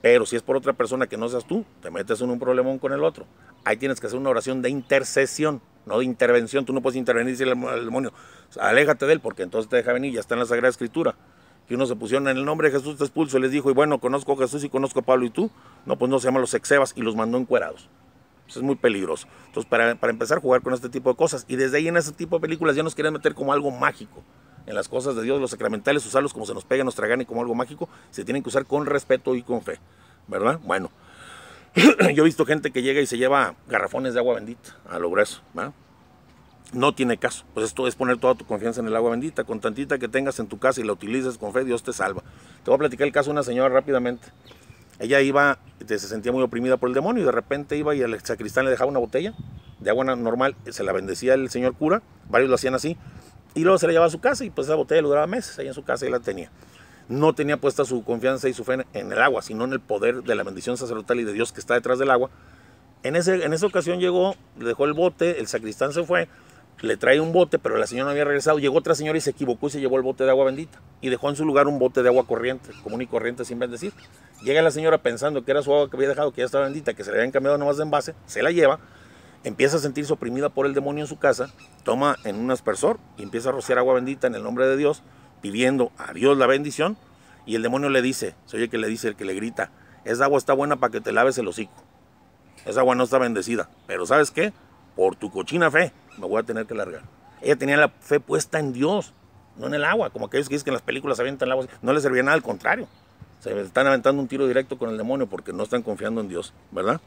[0.00, 2.78] Pero si es por otra persona que no seas tú, te metes en un problemón
[2.78, 3.26] con el otro.
[3.64, 6.64] Ahí tienes que hacer una oración de intercesión, no de intervención.
[6.64, 8.12] Tú no puedes intervenir y decirle al demonio,
[8.58, 11.16] aléjate de él, porque entonces te deja venir, ya está en la Sagrada Escritura
[11.66, 13.74] que uno se pusieron en el nombre de Jesús te expulso, y les dijo, y
[13.74, 15.50] bueno, conozco a Jesús y conozco a Pablo y tú,
[15.84, 17.88] no, pues no se llaman los exebas y los mandó encuerados.
[18.48, 19.26] Eso es muy peligroso.
[19.46, 21.96] Entonces, para, para, empezar a jugar con este tipo de cosas, y desde ahí en
[21.96, 24.22] ese tipo de películas ya nos quieren meter como algo mágico.
[24.66, 27.26] En las cosas de Dios, los sacramentales, usarlos como se nos pega, nuestra gana y
[27.26, 29.78] como algo mágico, se tienen que usar con respeto y con fe.
[30.28, 30.58] ¿Verdad?
[30.64, 30.90] Bueno,
[32.14, 35.10] yo he visto gente que llega y se lleva garrafones de agua bendita a lo
[35.10, 35.42] grueso.
[35.54, 35.72] ¿verdad?
[36.72, 37.44] No tiene caso.
[37.54, 39.44] Pues esto es poner toda tu confianza en el agua bendita.
[39.44, 42.22] Con tantita que tengas en tu casa y la utilices con fe, Dios te salva.
[42.64, 44.28] Te voy a platicar el caso de una señora rápidamente.
[44.98, 48.18] Ella iba, se sentía muy oprimida por el demonio y de repente iba y el
[48.20, 49.34] sacristán le dejaba una botella
[49.78, 52.96] de agua normal, se la bendecía el señor cura, varios lo hacían así,
[53.54, 55.58] y luego se la llevaba a su casa y pues esa botella le duraba meses
[55.58, 56.50] ahí en su casa y la tenía.
[57.08, 60.22] No tenía puesta su confianza y su fe en el agua, sino en el poder
[60.24, 62.30] de la bendición sacerdotal y de Dios que está detrás del agua.
[63.02, 66.28] En, ese, en esa ocasión llegó, le dejó el bote, el sacristán se fue,
[66.80, 68.58] le trae un bote, pero la señora no había regresado.
[68.58, 70.80] Llegó otra señora y se equivocó y se llevó el bote de agua bendita.
[71.00, 73.92] Y dejó en su lugar un bote de agua corriente, común y corriente sin bendecir.
[74.42, 76.94] Llega la señora pensando que era su agua que había dejado, que ya estaba bendita,
[76.94, 78.78] que se le habían cambiado nomás de envase, se la lleva,
[79.44, 81.50] empieza a sentirse oprimida por el demonio en su casa,
[81.84, 85.02] toma en un aspersor y empieza a rociar agua bendita en el nombre de Dios,
[85.40, 86.98] pidiendo a Dios la bendición.
[87.46, 89.70] Y el demonio le dice, se oye que le dice el que le grita,
[90.04, 91.84] esa agua está buena para que te laves el hocico.
[92.64, 93.70] Esa agua no está bendecida.
[93.86, 94.52] Pero ¿sabes qué?
[94.96, 97.02] Por tu cochina fe, me voy a tener que largar.
[97.42, 99.12] Ella tenía la fe puesta en Dios,
[99.56, 101.66] no en el agua, como aquellos que dicen que en las películas avientan el agua,
[101.82, 102.88] no le servía nada, al contrario.
[103.40, 106.52] Se están aventando un tiro directo con el demonio porque no están confiando en Dios,
[106.70, 107.00] ¿verdad?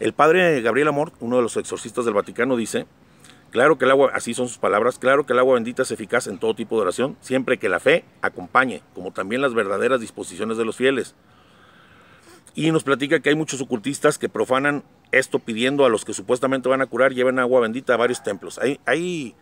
[0.00, 2.86] El padre Gabriel Amor, uno de los exorcistas del Vaticano, dice,
[3.50, 6.26] claro que el agua, así son sus palabras, claro que el agua bendita es eficaz
[6.26, 10.56] en todo tipo de oración, siempre que la fe acompañe, como también las verdaderas disposiciones
[10.56, 11.14] de los fieles.
[12.54, 14.82] Y nos platica que hay muchos ocultistas que profanan
[15.12, 18.58] esto pidiendo a los que supuestamente van a curar, lleven agua bendita a varios templos.
[18.58, 19.34] Hay, hay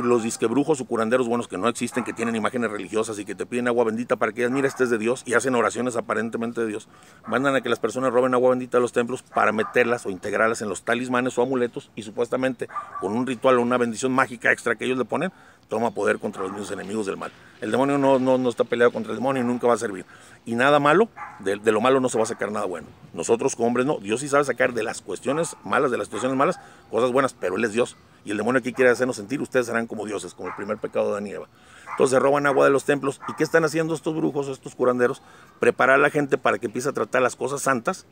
[0.00, 3.44] los disquebrujos o curanderos buenos que no existen, que tienen imágenes religiosas y que te
[3.44, 6.62] piden agua bendita para que ellas, mira, este es de Dios y hacen oraciones aparentemente
[6.62, 6.88] de Dios,
[7.26, 10.62] mandan a que las personas roben agua bendita a los templos para meterlas o integrarlas
[10.62, 12.68] en los talismanes o amuletos y supuestamente
[13.00, 15.32] con un ritual o una bendición mágica extra que ellos le ponen,
[15.72, 17.32] toma poder contra los mismos enemigos del mal.
[17.62, 20.04] El demonio no, no, no está peleado contra el demonio y nunca va a servir.
[20.44, 21.08] Y nada malo,
[21.38, 22.88] de, lo malo no se va a sacar nada bueno.
[23.14, 26.36] Nosotros como hombres no, Dios sí sabe sacar de las cuestiones malas, de las situaciones
[26.36, 27.96] malas, cosas buenas, pero Él es Dios.
[28.22, 31.14] Y el demonio aquí quiere hacernos sentir, ustedes serán como dioses, como el primer pecado
[31.14, 31.46] de Adán.
[31.92, 33.18] Entonces roban agua de los templos.
[33.26, 35.22] ¿Y qué están haciendo estos brujos, estos curanderos?
[35.58, 38.04] Preparar a la gente para que empiece a tratar las cosas santas,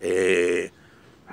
[0.00, 0.70] eh,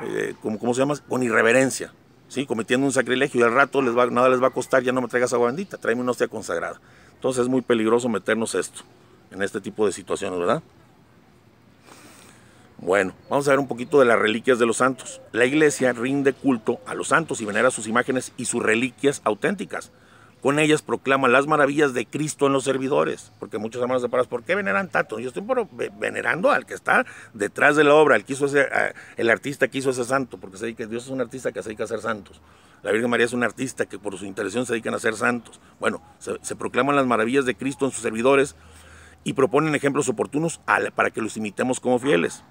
[0.01, 0.95] eh, ¿cómo, ¿cómo, se llama?
[1.07, 1.93] Con irreverencia,
[2.31, 2.45] ¿sí?
[2.45, 3.41] cometiendo un sacrilegio.
[3.41, 5.47] Y al rato les va, nada les va a costar, ya no me traigas agua
[5.47, 6.79] bendita, tráeme una hostia consagrada.
[7.13, 8.83] Entonces es muy peligroso meternos esto,
[9.31, 10.63] en este tipo de situaciones, ¿verdad?
[12.77, 15.21] Bueno, vamos a ver un poquito de las reliquias de los santos.
[15.33, 19.91] La iglesia rinde culto a los santos y venera sus imágenes y sus reliquias auténticas.
[20.41, 23.31] Con ellas proclama las maravillas de Cristo en los servidores.
[23.39, 25.19] Porque muchos hermanos separados, ¿por qué veneran tanto?
[25.19, 25.43] Yo estoy
[25.99, 28.47] venerando al que está detrás de la obra, al que hizo
[29.17, 31.69] el artista que hizo ese santo, porque se dedica, Dios es un artista que se
[31.69, 32.41] dedica a ser santos.
[32.81, 35.59] La Virgen María es un artista que por su intención se dedican a ser santos.
[35.79, 38.55] Bueno, se, se proclaman las maravillas de Cristo en sus servidores
[39.23, 40.59] y proponen ejemplos oportunos
[40.95, 42.43] para que los imitemos como fieles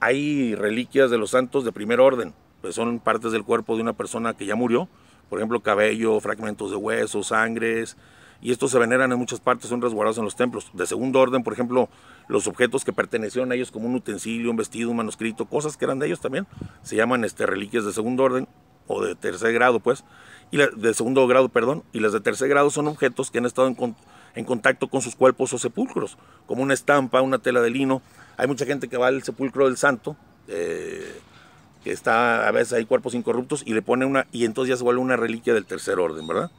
[0.00, 3.94] hay reliquias de los santos de primer orden, pues son partes del cuerpo de una
[3.94, 4.88] persona que ya murió,
[5.28, 7.96] por ejemplo, cabello, fragmentos de hueso, sangres,
[8.40, 10.70] y estos se veneran en muchas partes, son resguardados en los templos.
[10.74, 11.88] De segundo orden, por ejemplo,
[12.28, 15.84] los objetos que pertenecieron a ellos, como un utensilio, un vestido, un manuscrito, cosas que
[15.84, 16.46] eran de ellos también,
[16.82, 18.46] se llaman este, reliquias de segundo orden
[18.86, 20.04] o de tercer grado, pues,
[20.50, 23.68] y de segundo grado, perdón, y las de tercer grado son objetos que han estado
[23.68, 23.96] en,
[24.34, 28.02] en contacto con sus cuerpos o sepulcros, como una estampa, una tela de lino,
[28.36, 31.20] hay mucha gente que va al sepulcro del santo, eh,
[31.86, 34.82] que está, a veces hay cuerpos incorruptos, y le pone una, y entonces ya se
[34.82, 36.50] vuelve una reliquia del tercer orden, ¿verdad?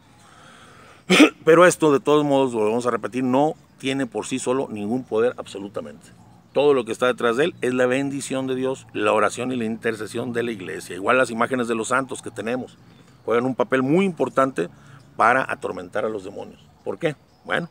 [1.43, 5.03] Pero esto, de todos modos, lo vamos a repetir, no tiene por sí solo ningún
[5.03, 6.07] poder absolutamente.
[6.53, 9.57] Todo lo que está detrás de él es la bendición de Dios, la oración y
[9.57, 10.95] la intercesión de la iglesia.
[10.95, 12.77] Igual las imágenes de los santos que tenemos
[13.25, 14.69] juegan un papel muy importante
[15.17, 16.61] para atormentar a los demonios.
[16.85, 17.17] ¿Por qué?
[17.43, 17.69] Bueno,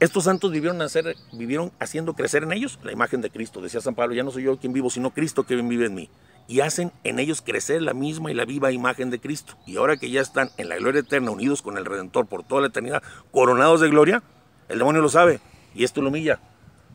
[0.00, 3.60] estos santos vivieron, haciendo crecer en ellos la imagen de Cristo.
[3.60, 6.08] Decía San Pablo, ya no soy yo quien vivo, sino Cristo quien vive en mí.
[6.46, 9.54] Y hacen en ellos crecer la misma y la viva imagen de Cristo.
[9.66, 12.60] Y ahora que ya están en la gloria eterna, unidos con el Redentor por toda
[12.60, 14.22] la eternidad, coronados de gloria,
[14.68, 15.40] el demonio lo sabe
[15.74, 16.38] y esto lo humilla.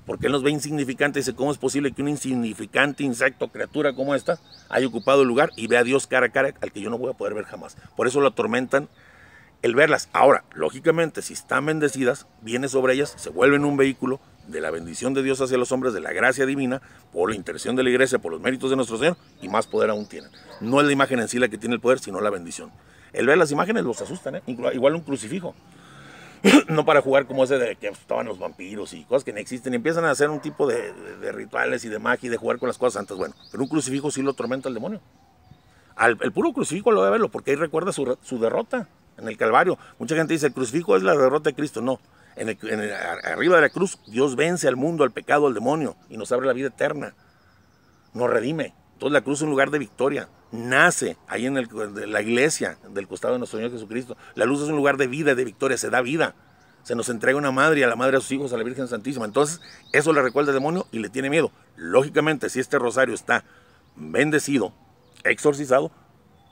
[0.05, 4.15] Porque él nos ve insignificantes dice, ¿cómo es posible que un insignificante insecto, criatura como
[4.15, 4.39] esta,
[4.69, 6.97] haya ocupado el lugar y vea a Dios cara a cara al que yo no
[6.97, 7.77] voy a poder ver jamás?
[7.95, 8.89] Por eso lo atormentan
[9.63, 10.10] el verlas.
[10.12, 15.13] Ahora, lógicamente, si están bendecidas, viene sobre ellas, se vuelven un vehículo de la bendición
[15.13, 16.82] de Dios hacia los hombres, de la gracia divina,
[17.13, 19.89] por la intercesión de la iglesia, por los méritos de nuestro Señor, y más poder
[19.89, 20.30] aún tienen.
[20.60, 22.71] No es la imagen en sí la que tiene el poder, sino la bendición.
[23.13, 24.43] El ver las imágenes los asustan, ¿eh?
[24.45, 25.56] igual un crucifijo.
[26.67, 29.71] no para jugar como ese de que estaban los vampiros y cosas que no existen,
[29.71, 30.91] y empiezan a hacer un tipo de,
[31.32, 33.17] rituales y de magia y de jugar con las cosas santas.
[33.17, 34.99] Bueno, pero un crucifijo sí lo atormenta al demonio.
[35.97, 39.78] El puro crucifijo lo debe verlo, porque ahí recuerda su derrota en el Calvario.
[39.99, 41.82] Mucha gente dice, el crucifijo es la derrota de Cristo.
[41.82, 41.99] No,
[42.36, 42.49] en
[43.26, 46.47] arriba de la cruz Dios vence al mundo, al pecado, al demonio y nos abre
[46.47, 47.13] la vida eterna.
[48.13, 48.73] Nos redime.
[48.93, 50.30] Entonces la cruz es un lugar de victoria.
[50.52, 54.15] Nace ahí en la iglesia del costado de nuestro Señor Jesucristo.
[54.36, 56.36] La luz es un lugar de vida, de victoria, se da vida.
[56.84, 59.26] Se nos entrega una madre a la madre a sus hijos, a la Virgen Santísima.
[59.26, 59.62] Entonces,
[59.93, 61.52] eso le recuerda al demonio y le tiene miedo.
[61.76, 63.45] Lógicamente, si este rosario está
[63.95, 64.73] bendecido,
[65.23, 65.91] exorcizado,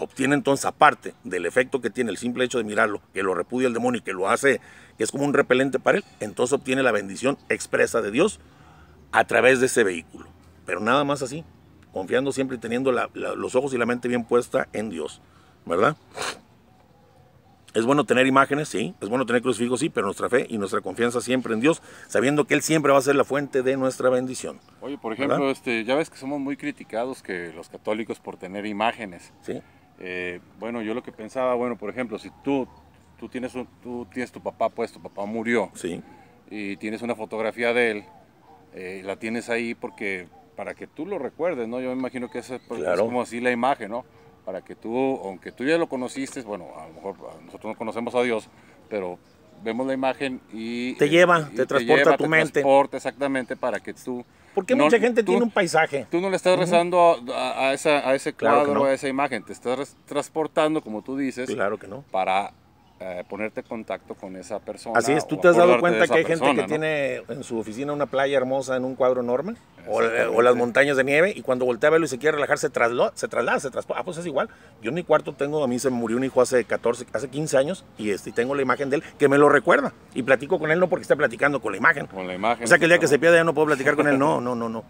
[0.03, 3.67] obtiene entonces, aparte del efecto que tiene el simple hecho de mirarlo, que lo repudia
[3.67, 4.59] el demonio y que lo hace,
[4.97, 8.39] que es como un repelente para él, entonces obtiene la bendición expresa de Dios
[9.11, 10.27] a través de ese vehículo.
[10.65, 11.43] Pero nada más así,
[11.91, 15.21] confiando siempre y teniendo los ojos y la mente bien puesta en Dios,
[15.65, 15.95] ¿verdad?
[17.73, 20.81] Es bueno tener imágenes, sí, es bueno tener crucifijos, sí, pero nuestra fe y nuestra
[20.81, 24.09] confianza siempre en Dios, sabiendo que Él siempre va a ser la fuente de nuestra
[24.09, 24.59] bendición.
[24.81, 28.65] Oye, por ejemplo, este, ya ves que somos muy criticados que los católicos por tener
[28.65, 29.31] imágenes.
[29.41, 29.61] Sí.
[30.03, 32.67] Eh, bueno, yo lo que pensaba, bueno, por ejemplo, si tú,
[33.19, 35.69] tú, tienes, un, tú tienes tu papá, pues tu papá murió.
[35.75, 36.01] Sí.
[36.49, 38.05] Y tienes una fotografía de él,
[38.73, 41.79] eh, la tienes ahí porque para que tú lo recuerdes, ¿no?
[41.79, 44.03] Yo me imagino que es, pues, es como así la imagen, ¿no?
[44.43, 48.15] Para que tú, aunque tú ya lo conociste, bueno, a lo mejor nosotros no conocemos
[48.15, 48.49] a Dios,
[48.89, 49.19] pero
[49.63, 50.95] vemos la imagen y...
[50.95, 52.47] Te lleva, te, transporta a tu mente.
[52.47, 56.07] Te transporta exactamente para que tú porque mucha gente tiene un paisaje.
[56.09, 59.95] Tú no le estás rezando a, esa, a, ese cuadro, a esa imagen, te estás
[60.05, 62.03] transportando, como tú dices, claro que no.
[62.11, 62.53] para
[63.03, 64.99] eh, ponerte en contacto con esa persona.
[64.99, 66.65] Así es, tú te has dado cuenta que hay gente que ¿no?
[66.67, 69.55] tiene en su oficina una playa hermosa en un cuadro enorme,
[69.87, 70.37] o, Exactamente.
[70.37, 72.69] o las montañas de nieve, y cuando voltea a verlo y se quiere relajar, se
[72.69, 74.01] traslada, se traslada, se transporta.
[74.01, 74.49] Ah, pues es igual.
[74.83, 77.57] Yo en mi cuarto tengo, a mí se murió un hijo hace 14, hace 15
[77.57, 79.93] años, y este, y tengo la imagen de él que me lo recuerda.
[80.13, 82.05] Y platico con él no porque está platicando con la imagen.
[82.05, 82.65] Con la imagen.
[82.65, 84.19] O sea que el día que se pierda ya no puedo platicar con él.
[84.19, 84.83] No, no, no, no.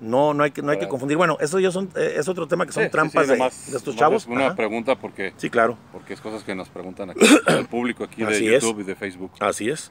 [0.00, 1.16] No, no hay que, no hay que confundir.
[1.16, 3.38] Bueno, eso ya son, eh, es otro tema que son Sí, sí, trampas sí, de,
[3.38, 4.22] nomás- de estos nomás chavos.
[4.22, 4.56] es Una Ajá.
[4.56, 5.76] pregunta porque, Sí, claro.
[5.92, 8.62] porque es cosas que nos preguntan aquí, el público aquí de Así es.
[8.62, 9.32] YouTube y de Facebook.
[9.40, 9.90] Así es.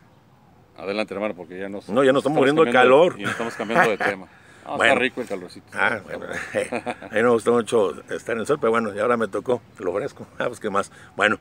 [0.77, 1.89] Adelante, hermano, porque ya nos.
[1.89, 3.15] No, ya nos estamos muriendo de calor.
[3.17, 4.27] Y nos estamos cambiando de tema.
[4.67, 4.91] No, Bueno.
[4.91, 5.65] Está rico el calorcito.
[5.73, 9.15] Ah, bueno, a mí me gustó mucho estar en el sol, pero bueno, y ahora
[9.15, 10.27] me tocó lo fresco.
[10.39, 10.91] Ah, pues qué más.
[11.15, 11.37] Bueno,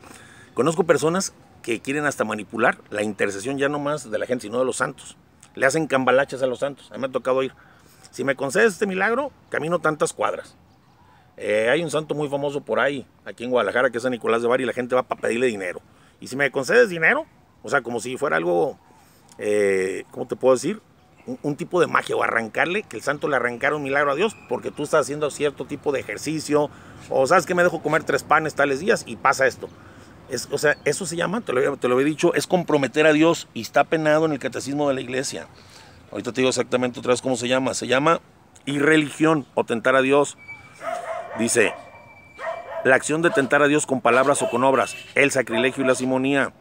[0.54, 4.60] conozco personas que quieren hasta manipular la intercesión ya no más de la gente, sino
[4.60, 5.16] de los santos.
[5.56, 6.88] Le hacen cambalachas a los santos.
[6.92, 7.52] A mí me ha tocado ir.
[8.16, 10.56] Si me concedes este milagro, camino tantas cuadras.
[11.36, 14.40] Eh, hay un santo muy famoso por ahí, aquí en Guadalajara, que es San Nicolás
[14.40, 15.82] de Bari, y la gente va para pedirle dinero.
[16.18, 17.26] Y si me concedes dinero,
[17.62, 18.78] o sea, como si fuera algo,
[19.36, 20.80] eh, ¿cómo te puedo decir?
[21.42, 24.34] Un, tipo de magia, o arrancarle, que el santo le arrancara un milagro a Dios,
[24.48, 26.70] porque tú estás haciendo cierto tipo de ejercicio,
[27.10, 29.68] o sabes que me dejo comer tres panes tales días y pasa esto.
[30.30, 33.12] Es, o sea, eso se llama, te lo, te lo había dicho, es comprometer a
[33.12, 35.48] Dios y está penado en el catecismo de la iglesia.
[36.10, 37.74] Ahorita te digo exactamente otra vez cómo se llama.
[37.74, 38.20] Se llama
[38.64, 40.36] irreligión o tentar a Dios.
[41.38, 41.74] Dice,
[42.84, 45.94] la acción de tentar a Dios con palabras o con obras, el sacrilegio y la
[45.94, 46.52] simonía.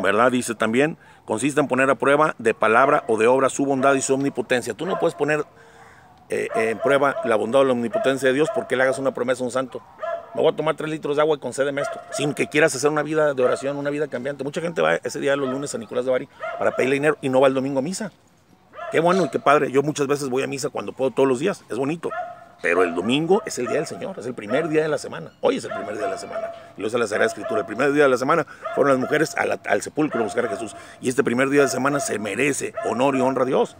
[0.00, 0.30] ¿Verdad?
[0.32, 4.00] Dice también, consiste en poner a prueba de palabra o de obra su bondad y
[4.00, 4.74] su omnipotencia.
[4.74, 5.44] Tú no puedes poner
[6.28, 9.42] eh, en prueba la bondad o la omnipotencia de Dios porque le hagas una promesa
[9.42, 9.82] a un santo.
[10.34, 12.00] Me voy a tomar tres litros de agua y concédeme esto.
[12.12, 14.44] Sin que quieras hacer una vida de oración, una vida cambiante.
[14.44, 17.28] Mucha gente va ese día los lunes a Nicolás de Bari para pedirle dinero y
[17.28, 18.12] no va el domingo a misa.
[18.90, 19.70] Qué bueno y qué padre.
[19.70, 21.64] Yo muchas veces voy a misa cuando puedo todos los días.
[21.68, 22.10] Es bonito.
[22.62, 25.32] Pero el domingo es el día del Señor, es el primer día de la semana.
[25.40, 26.52] Hoy es el primer día de la semana.
[26.76, 27.60] Y lo dice la Sagrada Escritura.
[27.60, 30.48] El primer día de la semana fueron las mujeres la- al sepulcro a buscar a
[30.48, 30.76] Jesús.
[31.00, 33.76] Y este primer día de semana se merece honor y honra a Dios.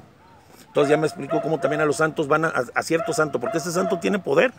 [0.67, 3.39] Entonces ya me explicó cómo también a los santos van a, a- a cierto santo,
[3.39, 4.53] porque este santo tiene poder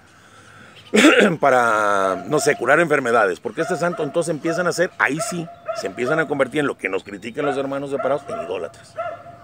[1.39, 3.39] para, no sé, curar enfermedades.
[3.39, 6.77] Porque este santo entonces empiezan a hacer, ahí sí, se empiezan a convertir en lo
[6.77, 8.95] que nos critican los hermanos separados, en idólatras.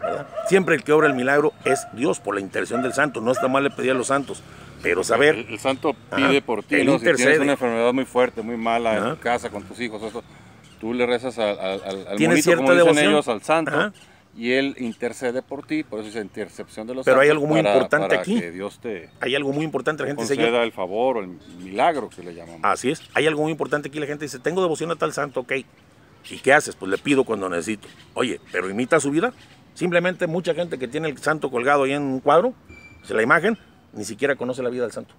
[0.01, 0.27] ¿verdad?
[0.47, 3.19] Siempre el que obra el milagro es Dios por la intercesión del santo.
[3.21, 4.41] No está mal le pedir a los santos,
[4.81, 6.27] pero saber El, el santo Ajá.
[6.29, 6.97] pide por ti, ¿no?
[6.99, 9.15] Si tienes una enfermedad muy fuerte, muy mala en Ajá.
[9.15, 10.23] tu casa, con tus hijos, eso,
[10.79, 13.11] tú le rezas al, al, al- al Tiene monito, cierta como dicen devoción.
[13.11, 13.91] ellos, al santo, Ajá.
[14.37, 17.61] Y él intercede por ti, por eso es intercepción de los Pero hay algo muy
[17.61, 18.39] para- importante para aquí.
[18.39, 20.03] que Dios te hay algo muy importante.
[20.03, 21.27] La gente yo, conceda el favor o el
[21.61, 22.61] milagro que le llamamos.
[22.63, 23.01] Así es.
[23.13, 23.99] Hay algo muy importante aquí.
[23.99, 25.53] La gente dice, tengo devoción a tal santo, ok.
[26.29, 26.75] ¿Y qué haces?
[26.75, 27.87] Pues le pido cuando necesito.
[28.13, 29.33] Oye, ¿pero imita su vida?
[29.73, 32.53] Simplemente mucha gente que tiene el santo colgado ahí en un cuadro,
[33.03, 33.57] se la imagen,
[33.93, 35.15] ni siquiera conoce la vida del santo.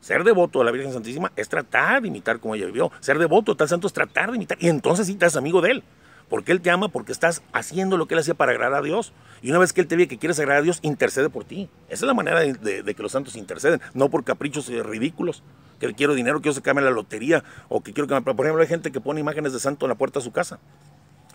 [0.00, 2.92] Ser devoto a la Virgen Santísima es tratar de imitar como ella vivió.
[3.00, 4.56] Ser devoto a tal santo es tratar de imitar.
[4.60, 5.82] Y entonces sí te haces amigo de él.
[6.28, 9.12] Porque él te ama, porque estás haciendo lo que él hacía para agradar a Dios.
[9.42, 11.68] Y una vez que él te ve que quieres agradar a Dios, intercede por ti.
[11.88, 15.42] Esa es la manera de, que los santos interceden, no por caprichos eh, ridículos.
[15.78, 18.22] Que quiero dinero, quiero sacarme la lotería, o que quiero que me...
[18.22, 20.58] Por ejemplo, hay gente que pone imágenes de santo en la puerta de su casa.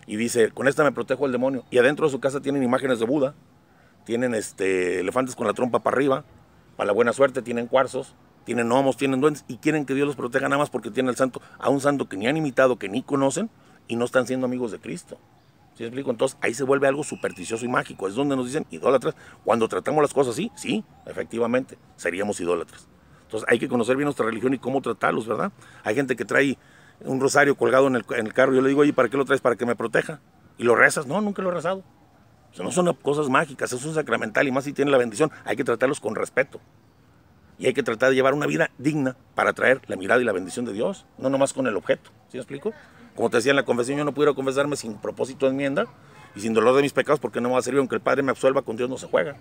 [0.06, 1.64] Y dice, con esta me protejo del demonio.
[1.70, 3.34] Y adentro de su casa tienen imágenes de Buda,
[4.04, 6.24] tienen este, elefantes con la trompa para arriba,
[6.76, 10.16] para la buena suerte, tienen cuarzos, tienen gnomos, tienen duendes, y quieren que Dios los
[10.16, 12.88] proteja nada más porque tiene el santo, a un santo que ni han imitado, que
[12.88, 13.48] ni conocen,
[13.88, 15.18] y no están siendo amigos de Cristo.
[15.74, 16.10] ¿Sí me explico?
[16.10, 18.06] Entonces ahí se vuelve algo supersticioso y mágico.
[18.08, 19.14] Es donde nos dicen idólatras.
[19.44, 22.86] Cuando tratamos las cosas así, sí, efectivamente, seríamos idólatras.
[23.24, 25.52] Entonces hay que conocer bien nuestra religión y cómo tratarlos, ¿verdad?
[25.84, 26.58] Hay gente que trae
[27.00, 28.54] un rosario colgado en el, en el carro.
[28.54, 29.40] Yo le digo, oye, ¿para qué lo traes?
[29.40, 30.20] Para que me proteja.
[30.58, 31.06] ¿Y lo rezas?
[31.06, 31.82] No, nunca lo he rezado.
[32.52, 35.30] O sea, no son cosas mágicas, es un sacramental y más si tiene la bendición.
[35.44, 36.60] Hay que tratarlos con respeto.
[37.58, 40.32] Y hay que tratar de llevar una vida digna para atraer la mirada y la
[40.32, 42.10] bendición de Dios, no nomás con el objeto.
[42.28, 42.74] ¿Sí me explico?
[43.16, 45.86] Como te decía en la confesión, yo no pudiera confesarme sin propósito de enmienda
[46.34, 48.22] y sin dolor de mis pecados porque no me va a servir, aunque el Padre
[48.22, 49.36] me absuelva, con Dios no se juega.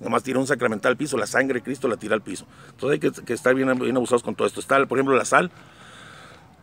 [0.00, 2.46] Nomás tira un sacramental al piso, la sangre de Cristo la tira al piso.
[2.70, 4.58] Entonces hay que, que estar bien, bien abusados con todo esto.
[4.58, 5.50] Está, por ejemplo, la sal,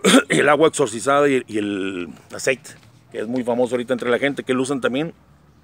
[0.30, 2.72] el agua exorcizada y, y el aceite,
[3.12, 5.14] que es muy famoso ahorita entre la gente, que lo usan también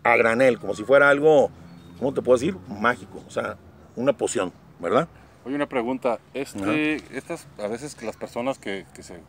[0.03, 1.49] a granel, como si fuera algo,
[1.97, 2.55] ¿cómo te puedo decir?
[2.67, 3.57] Mágico, o sea,
[3.95, 5.07] una poción, ¿verdad?
[5.45, 6.19] Oye, una pregunta.
[6.33, 9.19] Este, estas, a veces las personas que, que se...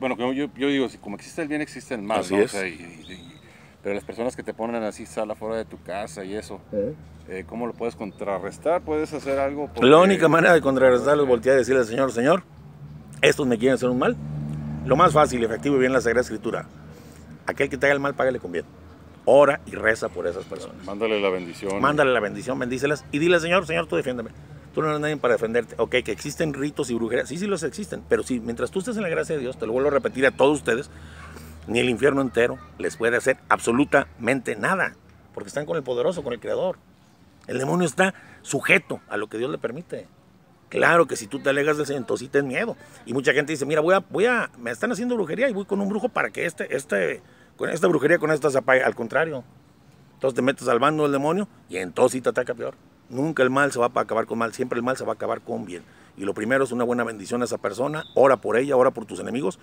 [0.00, 2.40] Bueno, yo, yo digo, si como existe el bien, existe el mal, Así ¿no?
[2.40, 2.50] O es.
[2.52, 3.34] sea, y- y- y-
[3.82, 6.60] pero las personas que te ponen así sal afuera de tu casa y eso,
[7.28, 8.82] eh, ¿cómo lo puedes contrarrestar?
[8.82, 9.68] ¿Puedes hacer algo?
[9.68, 12.42] Porque- La única manera de contrarrestarlo es voltear y decirle al Señor, Señor,
[13.22, 14.16] estos me quieren hacer un mal.
[14.84, 16.66] Lo más fácil, efectivo y bien la Sagrada Escritura.
[17.46, 18.64] Aquel que te haga el mal, págale con bien.
[19.24, 20.84] Ora y reza por esas personas.
[20.86, 21.80] Mándale la bendición.
[21.80, 24.30] Mándale la bendición, bendícelas y dile, Señor, Señor, tú defiéndeme.
[24.74, 25.74] Tú no eres nadie para defenderte.
[25.78, 27.28] Ok, que existen ritos y brujerías.
[27.28, 28.02] Sí, sí los existen.
[28.08, 30.26] Pero sí, mientras tú estés en la gracia de Dios, te lo vuelvo a repetir
[30.26, 30.90] a todos ustedes,
[31.66, 34.94] ni el infierno entero les puede hacer absolutamente nada.
[35.34, 36.78] Porque están con el poderoso, con el creador.
[37.46, 40.06] El demonio está sujeto a lo que Dios le permite.
[40.68, 42.76] Claro que si tú te alegas del Señor, entonces sí ten miedo.
[43.06, 45.64] Y mucha gente dice, mira, voy a, voy a, me están haciendo brujería y voy
[45.64, 47.22] con un brujo para que este, este,
[47.56, 48.82] con esta brujería, con esta se apague.
[48.82, 49.44] Al contrario,
[50.14, 52.74] entonces te metes al bando del demonio y entonces sí te ataca peor.
[53.10, 55.14] Nunca el mal se va a acabar con mal, siempre el mal se va a
[55.14, 55.82] acabar con bien.
[56.16, 59.06] Y lo primero es una buena bendición a esa persona, ora por ella, ora por
[59.06, 59.58] tus enemigos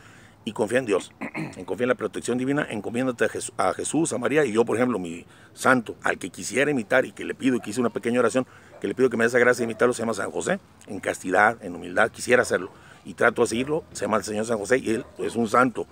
[0.46, 1.12] y confía en Dios,
[1.58, 3.26] en confía en la protección divina, encomiéndate
[3.58, 7.12] a Jesús, a, María y yo, por ejemplo, mi santo, al que quisiera imitar y
[7.12, 8.46] que le pido y que hice una pequeña oración,
[8.80, 11.00] que le pido que me dé esa gracia de imitarlo, se llama San José, en
[11.00, 12.72] castidad, en humildad, quisiera hacerlo
[13.06, 15.88] y trato de seguirlo, se llama el Señor San José y él es un santo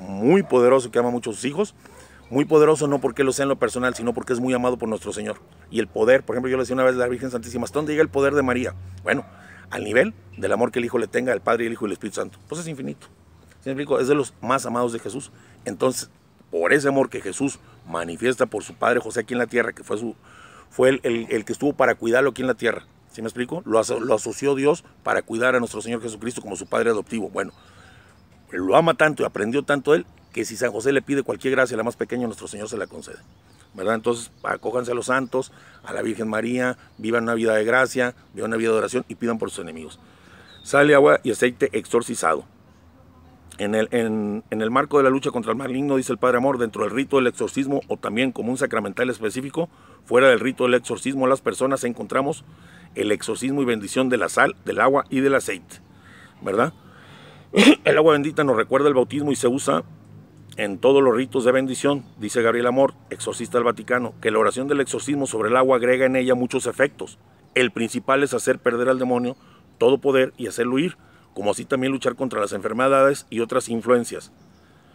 [0.00, 1.74] muy poderoso que ama mucho a sus hijos,
[2.30, 4.88] muy poderoso no porque lo sea en lo personal, sino porque es muy amado por
[4.88, 5.38] nuestro Señor.
[5.70, 7.78] Y el poder, por ejemplo, yo le decía una vez a la Virgen Santísima, ¿hasta
[7.78, 8.74] dónde llega el poder de María?
[9.02, 9.24] Bueno,
[9.70, 11.92] al nivel del amor que el Hijo le tenga al Padre, el Hijo y el
[11.92, 12.38] Espíritu Santo.
[12.48, 13.06] Pues es infinito.
[13.64, 15.30] Es de los más amados de Jesús.
[15.64, 16.10] Entonces,
[16.50, 19.84] por ese amor que Jesús manifiesta por su Padre José aquí en la tierra, que
[19.84, 20.14] fue, su,
[20.70, 23.62] fue el, el, que estuvo para cuidarlo aquí en la tierra, ¿sí me explico?
[23.66, 27.28] Lo, lo asoció Dios para cuidar a nuestro Señor Jesucristo como su Padre adoptivo.
[27.28, 27.52] Bueno,
[28.50, 31.76] lo ama tanto y aprendió tanto él, que si San José le pide cualquier gracia,
[31.76, 33.18] la más pequeña, nuestro Señor se la concede.
[33.74, 33.94] ¿verdad?
[33.94, 35.52] Entonces, acójanse a los santos,
[35.84, 39.14] a la Virgen María, vivan una vida de gracia, vivan una vida de oración y
[39.14, 40.00] pidan por sus enemigos.
[40.62, 42.44] Sale agua y aceite exorcizado.
[43.58, 46.58] En el, en, el, marco de la lucha contra el maligno, dice el Padre Amor,
[46.58, 49.68] dentro del rito del exorcismo o también como un sacramental específico,
[50.04, 52.44] fuera del rito del exorcismo, las personas encontramos
[52.94, 55.80] el exorcismo y bendición de la sal, del agua y del aceite,
[56.40, 56.72] ¿verdad?
[57.84, 59.82] El agua bendita nos recuerda el bautismo y se usa
[60.58, 64.66] en todos los ritos de bendición, dice Gabriel Amor, exorcista del Vaticano, que la oración
[64.66, 67.16] del exorcismo sobre el agua agrega en ella muchos efectos.
[67.54, 69.36] El principal es hacer perder al demonio
[69.78, 70.96] todo poder y hacerlo huir
[71.32, 74.32] como así también luchar contra las enfermedades y otras influencias.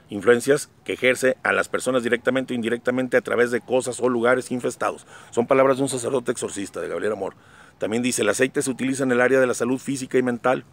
[0.10, 4.52] Influencias que ejerce a las personas directamente o indirectamente a través de cosas o lugares
[4.52, 5.08] infestados.
[5.32, 7.36] Son palabras de un sacerdote exorcista, de Gabriel Amor.
[7.78, 10.66] También dice, el aceite se utiliza en el área de la salud física y mental,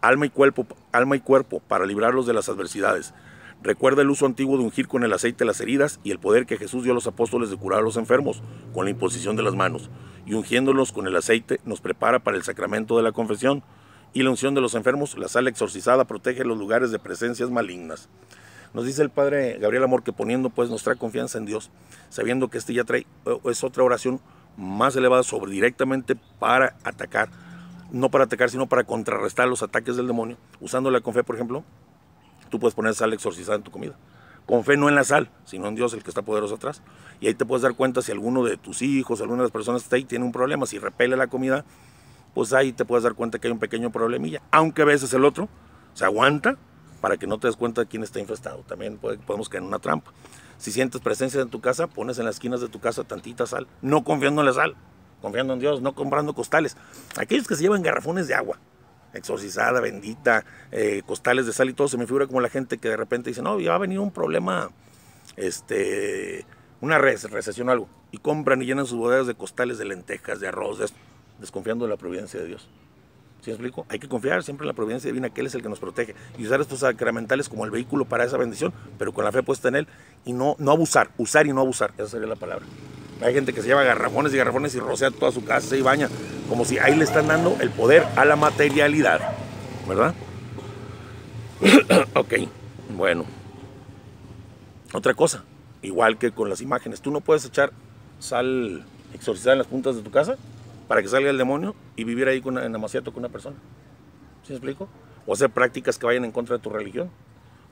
[0.00, 3.12] alma y cuerpo, alma y cuerpo para librarlos de las adversidades.
[3.62, 6.56] Recuerda el uso antiguo de ungir con el aceite las heridas y el poder que
[6.56, 8.42] Jesús dio a los apóstoles de curar a los enfermos
[8.74, 9.88] con la imposición de las manos.
[10.26, 13.62] Y ungiéndolos con el aceite nos prepara para el sacramento de la confesión
[14.12, 18.08] y la unción de los enfermos, la sal exorcizada protege los lugares de presencias malignas.
[18.74, 21.70] Nos dice el Padre Gabriel Amor que poniendo pues nuestra confianza en Dios,
[22.08, 24.20] sabiendo que este ya trae, eh, es otra oración
[24.56, 27.28] más elevada sobre directamente para atacar,
[27.90, 31.64] no para atacar, sino para contrarrestar los ataques del demonio, usándola con fe, por ejemplo,
[32.52, 33.96] tú puedes poner sal exorcizada en tu comida.
[34.46, 36.82] Con fe no en la sal, sino en Dios, el que está poderoso atrás.
[37.20, 39.82] Y ahí te puedes dar cuenta si alguno de tus hijos, alguna de las personas
[39.82, 41.64] que está ahí tiene un problema, si repele la comida,
[42.34, 44.42] pues ahí te puedes dar cuenta que hay un pequeño problemilla.
[44.50, 45.48] Aunque a veces el otro
[45.94, 46.58] se aguanta
[47.00, 48.62] para que no te des cuenta de quién está infestado.
[48.68, 50.12] También podemos caer en una trampa.
[50.58, 53.66] Si sientes presencia en tu casa, pones en las esquinas de tu casa tantita sal,
[53.80, 54.76] no confiando en la sal,
[55.22, 56.76] confiando en Dios, no comprando costales.
[57.16, 58.58] Aquellos que se llevan garrafones de agua,
[59.14, 62.88] exorcizada, bendita, eh, costales de sal y todo, se me figura como la gente que
[62.88, 64.70] de repente dice, no, ya va a un problema,
[65.36, 66.44] este,
[66.80, 70.48] una recesión o algo, y compran y llenan sus bodegas de costales de lentejas, de
[70.48, 70.86] arroz, de
[71.38, 72.68] desconfiando de la providencia de Dios.
[73.42, 73.84] ¿Sí me explico?
[73.88, 76.14] Hay que confiar siempre en la providencia divina, que Él es el que nos protege.
[76.38, 79.66] Y usar estos sacramentales como el vehículo para esa bendición, pero con la fe puesta
[79.66, 79.88] en Él.
[80.24, 81.92] Y no, no abusar, usar y no abusar.
[81.98, 82.64] Esa sería la palabra.
[83.24, 86.08] Hay gente que se lleva garrafones y garrafones y rocea toda su casa y baña,
[86.48, 89.20] como si ahí le están dando el poder a la materialidad.
[89.88, 90.14] ¿Verdad?
[92.14, 92.34] ok,
[92.96, 93.24] bueno.
[94.92, 95.44] Otra cosa,
[95.80, 97.72] igual que con las imágenes, tú no puedes echar
[98.18, 100.36] sal exorcizada en las puntas de tu casa
[100.88, 103.56] para que salga el demonio y vivir ahí con en amaciato con una persona.
[104.42, 104.88] ¿Sí me explico?
[105.26, 107.10] O hacer prácticas que vayan en contra de tu religión.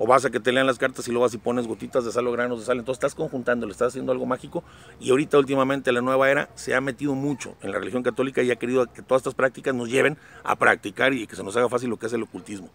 [0.03, 2.11] O vas a que te lean las cartas y luego vas y pones gotitas de
[2.11, 2.79] sal o granos de sal.
[2.79, 4.65] Entonces estás conjuntando, le estás haciendo algo mágico.
[4.99, 8.51] Y ahorita últimamente la nueva era se ha metido mucho en la religión católica y
[8.51, 11.69] ha querido que todas estas prácticas nos lleven a practicar y que se nos haga
[11.69, 12.71] fácil lo que es el ocultismo.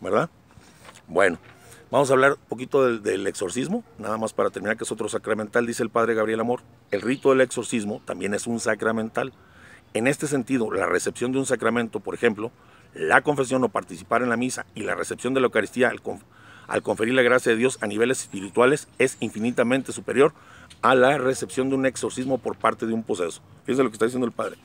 [0.00, 0.30] ¿Verdad?
[1.08, 1.38] Bueno,
[1.90, 5.66] vamos a hablar un poquito del, exorcismo, nada más para terminar, que es otro sacramental,
[5.66, 6.60] dice el padre Gabriel Amor.
[6.92, 9.32] El rito del exorcismo también es un sacramental.
[9.92, 12.52] En este sentido, la recepción de un sacramento, por ejemplo,
[12.94, 15.88] la confesión o participar en la misa y la recepción de la Eucaristía
[16.70, 20.32] al, conferir la gracia de Dios a niveles espirituales es infinitamente superior
[20.82, 23.42] a la recepción de un exorcismo por parte de un poseso.
[23.64, 24.56] Fíjense lo que está diciendo el Padre.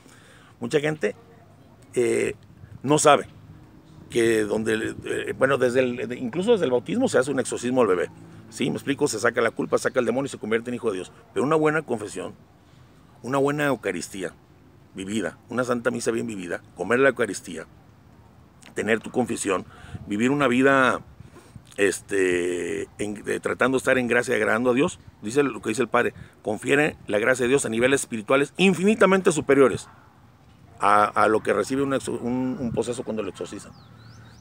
[0.60, 1.14] Mucha gente
[1.94, 2.34] eh,
[2.82, 3.26] no sabe
[4.10, 5.82] que donde, eh, bueno, desde
[6.16, 8.10] incluso desde el bautismo se hace un exorcismo al bebé.
[8.50, 10.90] Sí, me explico, se saca la culpa, saca el demonio y se convierte en hijo
[10.90, 11.12] de Dios.
[11.34, 12.34] Pero una buena confesión,
[13.22, 14.32] una buena Eucaristía,
[14.94, 17.66] vivida, una santa misa bien vivida, comer la Eucaristía,
[18.74, 19.66] tener tu confesión,
[20.06, 21.02] vivir una vida
[21.76, 22.88] este,
[23.42, 26.96] tratando de estar en gracia agradando a Dios, dice lo que dice el Padre, confiere
[27.06, 29.88] la gracia de Dios a niveles espirituales infinitamente superiores
[30.78, 33.72] a, lo que recibe un, un, proceso cuando lo exorcizan.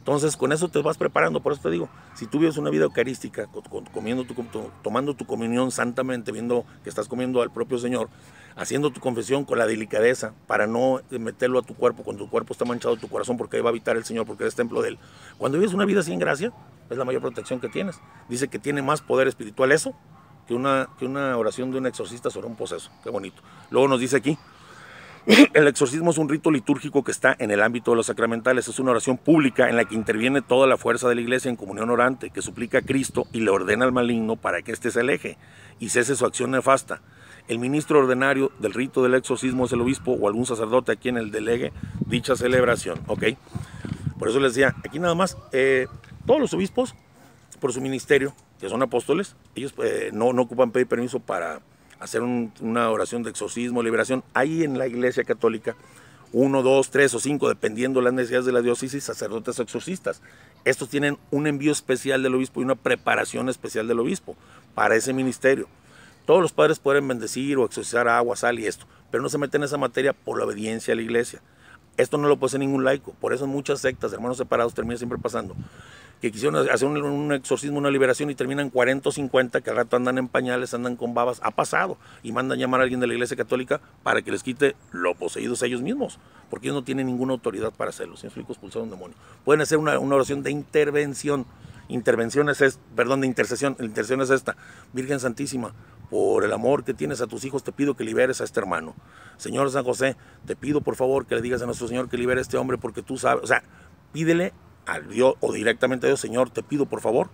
[0.06, 1.40] Entonces, con eso te vas preparando.
[1.40, 3.48] Por eso te digo, si tú vives una vida eucarística,
[3.92, 4.36] comiendo tu,
[4.84, 8.10] tomando tu comunión santamente, viendo que estás comiendo al propio Señor,
[8.56, 12.54] haciendo tu confesión con la delicadeza para no meterlo a tu cuerpo, cuando tu cuerpo
[12.54, 14.90] está manchado, tu corazón, porque ahí va a habitar el Señor, porque eres templo de
[14.90, 15.00] Él.
[15.40, 16.54] Cuando vives una vida sin gracia,
[16.90, 18.00] es la mayor protección que tienes.
[18.30, 19.96] Dice que tiene más poder espiritual eso
[20.48, 22.92] que una, que una oración de un exorcista sobre un poseso.
[23.04, 23.42] Qué bonito.
[23.72, 24.38] Luego nos dice aquí,
[25.54, 28.68] el exorcismo es un rito litúrgico que está en el ámbito de los sacramentales.
[28.68, 31.56] Es una oración pública en la que interviene toda la fuerza de la iglesia en
[31.56, 35.00] comunión orante, que suplica a Cristo y le ordena al maligno para que éste se
[35.00, 35.38] aleje
[35.80, 37.02] y cese su acción nefasta.
[37.48, 41.18] El ministro ordinario del rito del exorcismo es el obispo o algún sacerdote a quien
[41.18, 41.74] el delegue
[42.06, 43.00] dicha celebración.
[43.08, 43.24] ¿ok?
[44.18, 45.88] Por eso les decía, aquí nada más, eh,
[46.26, 46.96] todos los obispos,
[47.60, 51.62] por su ministerio, que son apóstoles, ellos eh, no, no ocupan pedir permiso para
[52.00, 54.24] hacer una oración de exorcismo, liberación.
[54.34, 55.76] Hay en la iglesia católica
[56.32, 60.22] uno, dos, tres o cinco, dependiendo de las necesidades de la diócesis, sacerdotes exorcistas.
[60.66, 64.36] Estos tienen un envío especial del obispo y una preparación especial del obispo
[64.74, 65.68] para ese ministerio.
[66.26, 69.62] Todos los padres pueden bendecir o exorcizar agua, sal y esto, pero no se meten
[69.62, 71.42] en esa materia por la obediencia a la iglesia.
[71.98, 75.18] Esto no lo puede hacer ningún laico, por eso muchas sectas, hermanos separados, termina siempre
[75.18, 75.56] pasando
[76.22, 79.96] que quisieron hacer un, exorcismo, una liberación y terminan 40 o 50 que al rato
[79.96, 81.98] andan en pañales, andan con babas, ha pasado.
[82.24, 85.62] Y mandan llamar a alguien de la iglesia católica para que les quite lo poseídos
[85.64, 88.90] a ellos mismos, porque ellos no tienen ninguna autoridad para hacerlo, si explico, expulsar un
[88.90, 89.16] demonio.
[89.44, 91.46] Pueden hacer una, oración de intervención,
[91.90, 94.56] intervención es, perdón, de intercesión, la intercesión es esta,
[94.94, 95.74] Virgen Santísima,
[96.10, 98.96] por el amor que tienes a tus hijos, te pido que liberes a este hermano.
[99.38, 102.40] Señor San José, te pido por favor que le digas a nuestro Señor que libere
[102.40, 103.64] a este hombre porque tú sabes, o sea,
[104.14, 104.54] pídele
[104.86, 107.30] al Dios o directamente a Dios, Señor, te pido por favor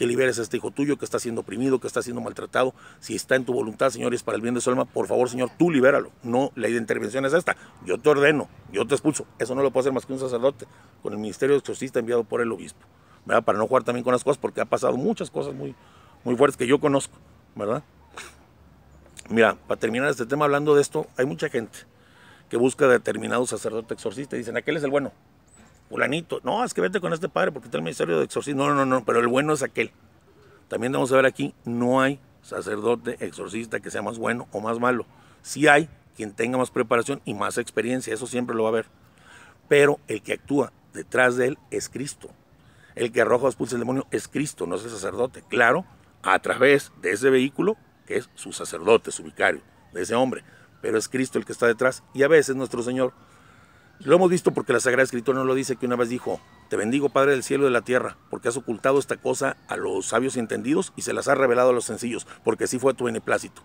[0.00, 2.74] que liberes a este hijo tuyo que está siendo oprimido, que está siendo maltratado.
[3.00, 5.06] Si está en tu voluntad, Señor, y es para el bien de su alma, por
[5.06, 6.10] favor, Señor, tú libéralo.
[6.22, 7.54] No, la intervención es esta.
[7.84, 9.26] Yo te ordeno, yo te expulso.
[9.38, 10.66] Eso no lo puede hacer más que un sacerdote
[11.02, 12.80] con el ministerio de exorcista enviado por el obispo.
[13.26, 13.44] ¿verdad?
[13.44, 15.74] Para no jugar también con las cosas, porque ha pasado muchas cosas muy,
[16.24, 17.18] muy fuertes que yo conozco,
[17.54, 17.82] ¿verdad?
[19.28, 21.78] Mira, para terminar este tema hablando de esto, hay mucha gente
[22.48, 25.12] que busca determinado sacerdote exorcista y dicen, aquel es el bueno,
[25.90, 28.66] fulanito, no, es que vete con este padre porque está el ministerio de exorcismo.
[28.66, 29.90] No, no, no, pero el bueno es aquel.
[30.68, 34.78] También vamos a ver aquí, no hay sacerdote exorcista que sea más bueno o más
[34.78, 35.04] malo.
[35.42, 38.86] Sí hay quien tenga más preparación y más experiencia, eso siempre lo va a haber.
[39.68, 42.30] Pero el que actúa detrás de él es Cristo.
[42.94, 45.42] El que arroja o expulsa el demonio es Cristo, no es el sacerdote.
[45.48, 45.84] Claro,
[46.22, 47.76] a través de ese vehículo,
[48.06, 49.62] que es su sacerdote, su vicario,
[49.92, 50.44] de ese hombre.
[50.82, 52.04] Pero es Cristo el que está detrás.
[52.14, 53.12] Y a veces nuestro Señor
[54.02, 56.76] lo hemos visto porque la Sagrada Escritura no lo dice, que una vez dijo, te
[56.76, 60.06] bendigo Padre del cielo y de la tierra, porque has ocultado esta cosa a los
[60.06, 63.04] sabios y entendidos y se las has revelado a los sencillos, porque así fue tu
[63.04, 63.62] beneplácito.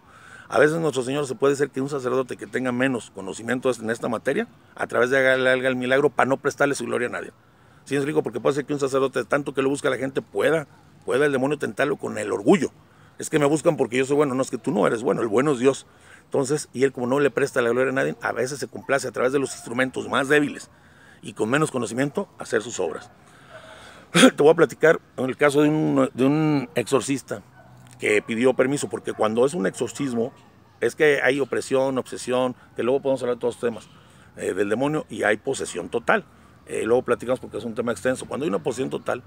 [0.49, 3.89] A veces nuestro Señor se puede ser que un sacerdote que tenga menos conocimiento en
[3.89, 7.31] esta materia, a través de haga el milagro para no prestarle su gloria a nadie.
[7.85, 8.21] ¿Sí es rico?
[8.21, 10.67] Porque puede ser que un sacerdote, tanto que lo busca la gente, pueda,
[11.05, 12.71] pueda el demonio tentarlo con el orgullo.
[13.17, 15.21] Es que me buscan porque yo soy bueno, no es que tú no eres bueno,
[15.21, 15.87] el bueno es Dios.
[16.25, 19.07] Entonces, y él como no le presta la gloria a nadie, a veces se complace
[19.07, 20.69] a través de los instrumentos más débiles
[21.21, 23.09] y con menos conocimiento hacer sus obras.
[24.11, 27.41] Te voy a platicar en el caso de un, exorcista
[27.99, 30.33] que pidió permiso, porque cuando es un exorcismo
[30.81, 33.87] es que hay opresión, obsesión, que luego podemos hablar de todos los temas
[34.37, 36.25] eh, del demonio y hay posesión total.
[36.67, 38.25] Eh, luego platicamos porque es un tema extenso.
[38.25, 39.23] Cuando hay una posesión total,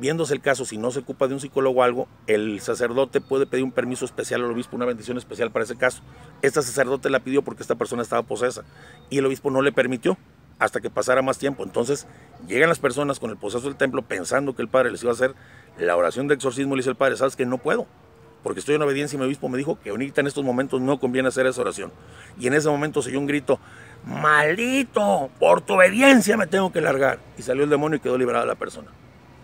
[0.00, 3.46] viéndose el caso, si no se ocupa de un psicólogo o algo, el sacerdote puede
[3.46, 6.02] pedir un permiso especial al obispo, una bendición especial para ese caso.
[6.40, 8.64] Este sacerdote la pidió porque esta persona estaba posesa
[9.10, 10.16] y el obispo no le permitió
[10.58, 11.64] hasta que pasara más tiempo.
[11.64, 12.06] Entonces
[12.46, 15.14] llegan las personas con el poseso del templo pensando que el padre les iba a
[15.14, 15.34] hacer
[15.78, 17.86] la oración de exorcismo y le dice el padre, sabes que no puedo,
[18.42, 20.98] porque estoy en obediencia y mi obispo me dijo que ahorita en estos momentos no
[21.00, 21.92] conviene hacer esa oración.
[22.38, 23.58] Y en ese momento se oyó un grito,
[24.04, 27.18] maldito, por tu obediencia me tengo que largar.
[27.38, 28.88] Y salió el demonio y quedó liberada la persona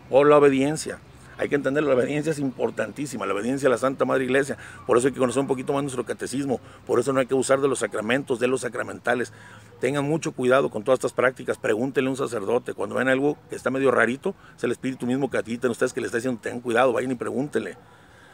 [0.08, 0.98] por la obediencia.
[1.38, 4.56] Hay que entender, la obediencia es importantísima, la obediencia a la Santa Madre Iglesia.
[4.88, 6.60] Por eso hay que conocer un poquito más nuestro catecismo.
[6.84, 9.32] Por eso no hay que usar de los sacramentos, de los sacramentales.
[9.80, 11.56] Tengan mucho cuidado con todas estas prácticas.
[11.56, 12.74] Pregúntenle a un sacerdote.
[12.74, 16.00] Cuando ven algo que está medio rarito, es el Espíritu mismo que en ustedes que
[16.00, 17.76] le está diciendo, tengan cuidado, vayan y pregúntenle.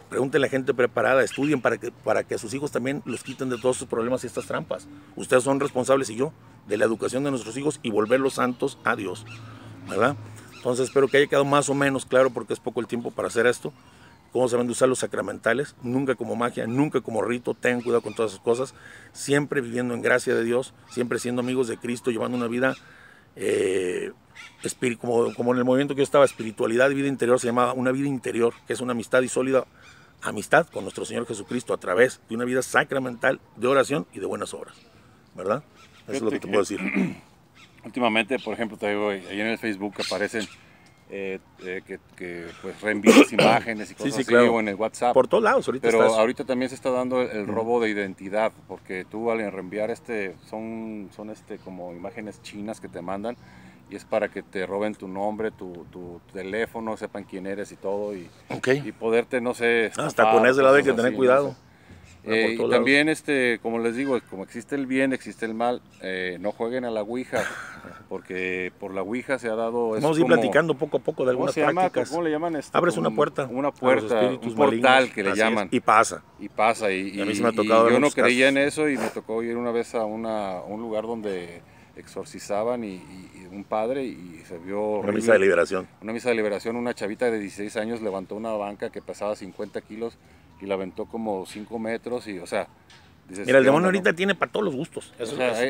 [0.08, 3.50] Pregúntenle a gente preparada, estudien para que, para que a sus hijos también los quiten
[3.50, 4.88] de todos sus problemas y estas trampas.
[5.14, 6.32] Ustedes son responsables y yo
[6.66, 9.26] de la educación de nuestros hijos y volverlos santos a Dios.
[9.88, 10.16] ¿Verdad?
[10.64, 13.28] Entonces espero que haya quedado más o menos claro porque es poco el tiempo para
[13.28, 13.70] hacer esto.
[14.32, 18.14] cómo saben de usar los sacramentales, nunca como magia, nunca como rito, tengan cuidado con
[18.14, 18.74] todas esas cosas,
[19.12, 22.74] siempre viviendo en gracia de Dios, siempre siendo amigos de Cristo, llevando una vida,
[23.36, 24.12] eh,
[24.98, 27.92] como, como en el movimiento que yo estaba, espiritualidad y vida interior, se llamaba una
[27.92, 29.66] vida interior, que es una amistad y sólida
[30.22, 34.24] amistad con nuestro Señor Jesucristo a través de una vida sacramental de oración y de
[34.24, 34.74] buenas obras,
[35.34, 35.62] ¿verdad?
[36.08, 36.80] Eso es lo que te puedo decir.
[37.84, 40.46] Últimamente, por ejemplo, te digo, ahí en el Facebook aparecen
[41.10, 41.82] eh, eh,
[42.16, 45.12] que, pues reenvías imágenes y cosas así, o en el WhatsApp.
[45.12, 49.04] Por todos lados, ahorita Pero ahorita también se está dando el, robo de identidad, porque
[49.04, 53.36] tú al reenviar este, son, son este como imágenes chinas que te mandan,
[53.90, 57.76] y es para que te roben tu nombre, tu, tu teléfono, sepan quién eres y
[57.76, 58.30] todo, y,
[58.66, 59.92] y poderte, no sé...
[59.96, 61.54] Hasta con ese lado hay que tener cuidado.
[62.26, 66.38] Eh, y también, este, como les digo, como existe el bien, existe el mal, eh,
[66.40, 67.44] no jueguen a la Ouija,
[68.08, 69.90] porque por la Ouija se ha dado...
[69.90, 72.08] Vamos a ir platicando poco a poco de algunas prácticas.
[72.08, 72.76] ¿Cómo le llaman esto?
[72.76, 73.46] Abres una puerta.
[73.50, 75.68] Una puerta, un portal que le llaman.
[75.70, 76.22] Y pasa.
[76.38, 76.90] Y pasa.
[76.90, 79.56] Y, a mí me ha tocado yo no creía en eso y me tocó ir
[79.56, 81.60] una vez a, una, un lugar donde
[81.96, 83.02] exorcizaban y,
[83.52, 84.98] un padre y se vio...
[84.98, 85.86] Una misa de liberación.
[86.02, 89.80] Una misa de liberación, una chavita de 16 años levantó una banca que pesaba 50
[89.82, 90.18] kilos
[90.60, 92.68] y la aventó como 5 metros y, o sea...
[93.28, 95.14] Mira, el demonio ahorita tiene para todos los gustos.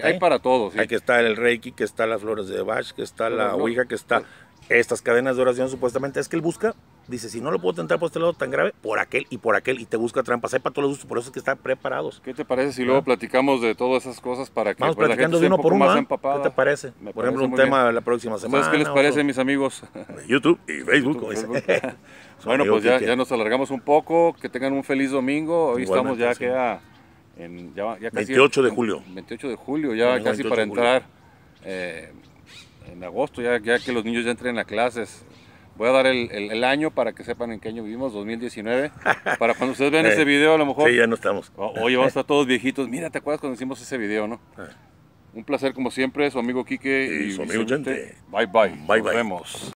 [0.03, 0.73] hay, para todos.
[0.73, 0.81] Sí.
[0.81, 3.95] Aquí está el Reiki, que está las flores de Bach, que está la Ouija, que
[3.95, 4.25] está
[4.69, 6.19] estas cadenas de oración supuestamente.
[6.19, 6.75] Es que él busca,
[7.09, 9.57] dice, si no lo puedo tentar por este lado tan grave, por aquel y por
[9.57, 10.55] aquel, y te busca trampas.
[10.55, 12.21] Hay para todos los gustos, por eso es que están preparados.
[12.25, 15.39] ¿Qué te parece si luego platicamos de todas esas cosas para que Vamos pues, platicando
[15.39, 15.97] de uno por uno?
[15.97, 16.07] ¿eh?
[16.09, 16.93] ¿Qué te parece?
[17.15, 18.65] por ejemplo, un tema de la próxima semana.
[18.65, 19.83] ¿Sabes qué les parece, mis amigos?
[20.27, 21.25] YouTube y Facebook.
[22.45, 24.35] Bueno, pues ya, ya, nos alargamos un poco.
[24.35, 25.69] Que tengan un feliz domingo.
[25.71, 26.53] Hoy estamos ya que
[27.37, 29.03] en ya, ya casi 28 de julio.
[29.09, 31.05] 28 de julio, ya casi para entrar
[31.65, 32.13] eh,
[32.91, 35.25] en agosto, ya, ya que los niños ya entren a clases.
[35.77, 38.93] Voy a dar el, el, año para que sepan en qué año vivimos, 2019.
[39.39, 40.89] Para cuando ustedes vean ese video, a lo mejor.
[40.89, 41.51] Sí, ya no estamos.
[41.57, 42.89] Oye, vamos a estar todos viejitos.
[42.89, 44.41] Mira, ¿te acuerdas cuando hicimos ese video, no?
[45.33, 48.17] Un placer como siempre, su amigo Quique y, su amigo Gente.
[48.29, 48.69] Bye bye.
[48.87, 49.17] Bye Nos bye.
[49.17, 49.73] vemos.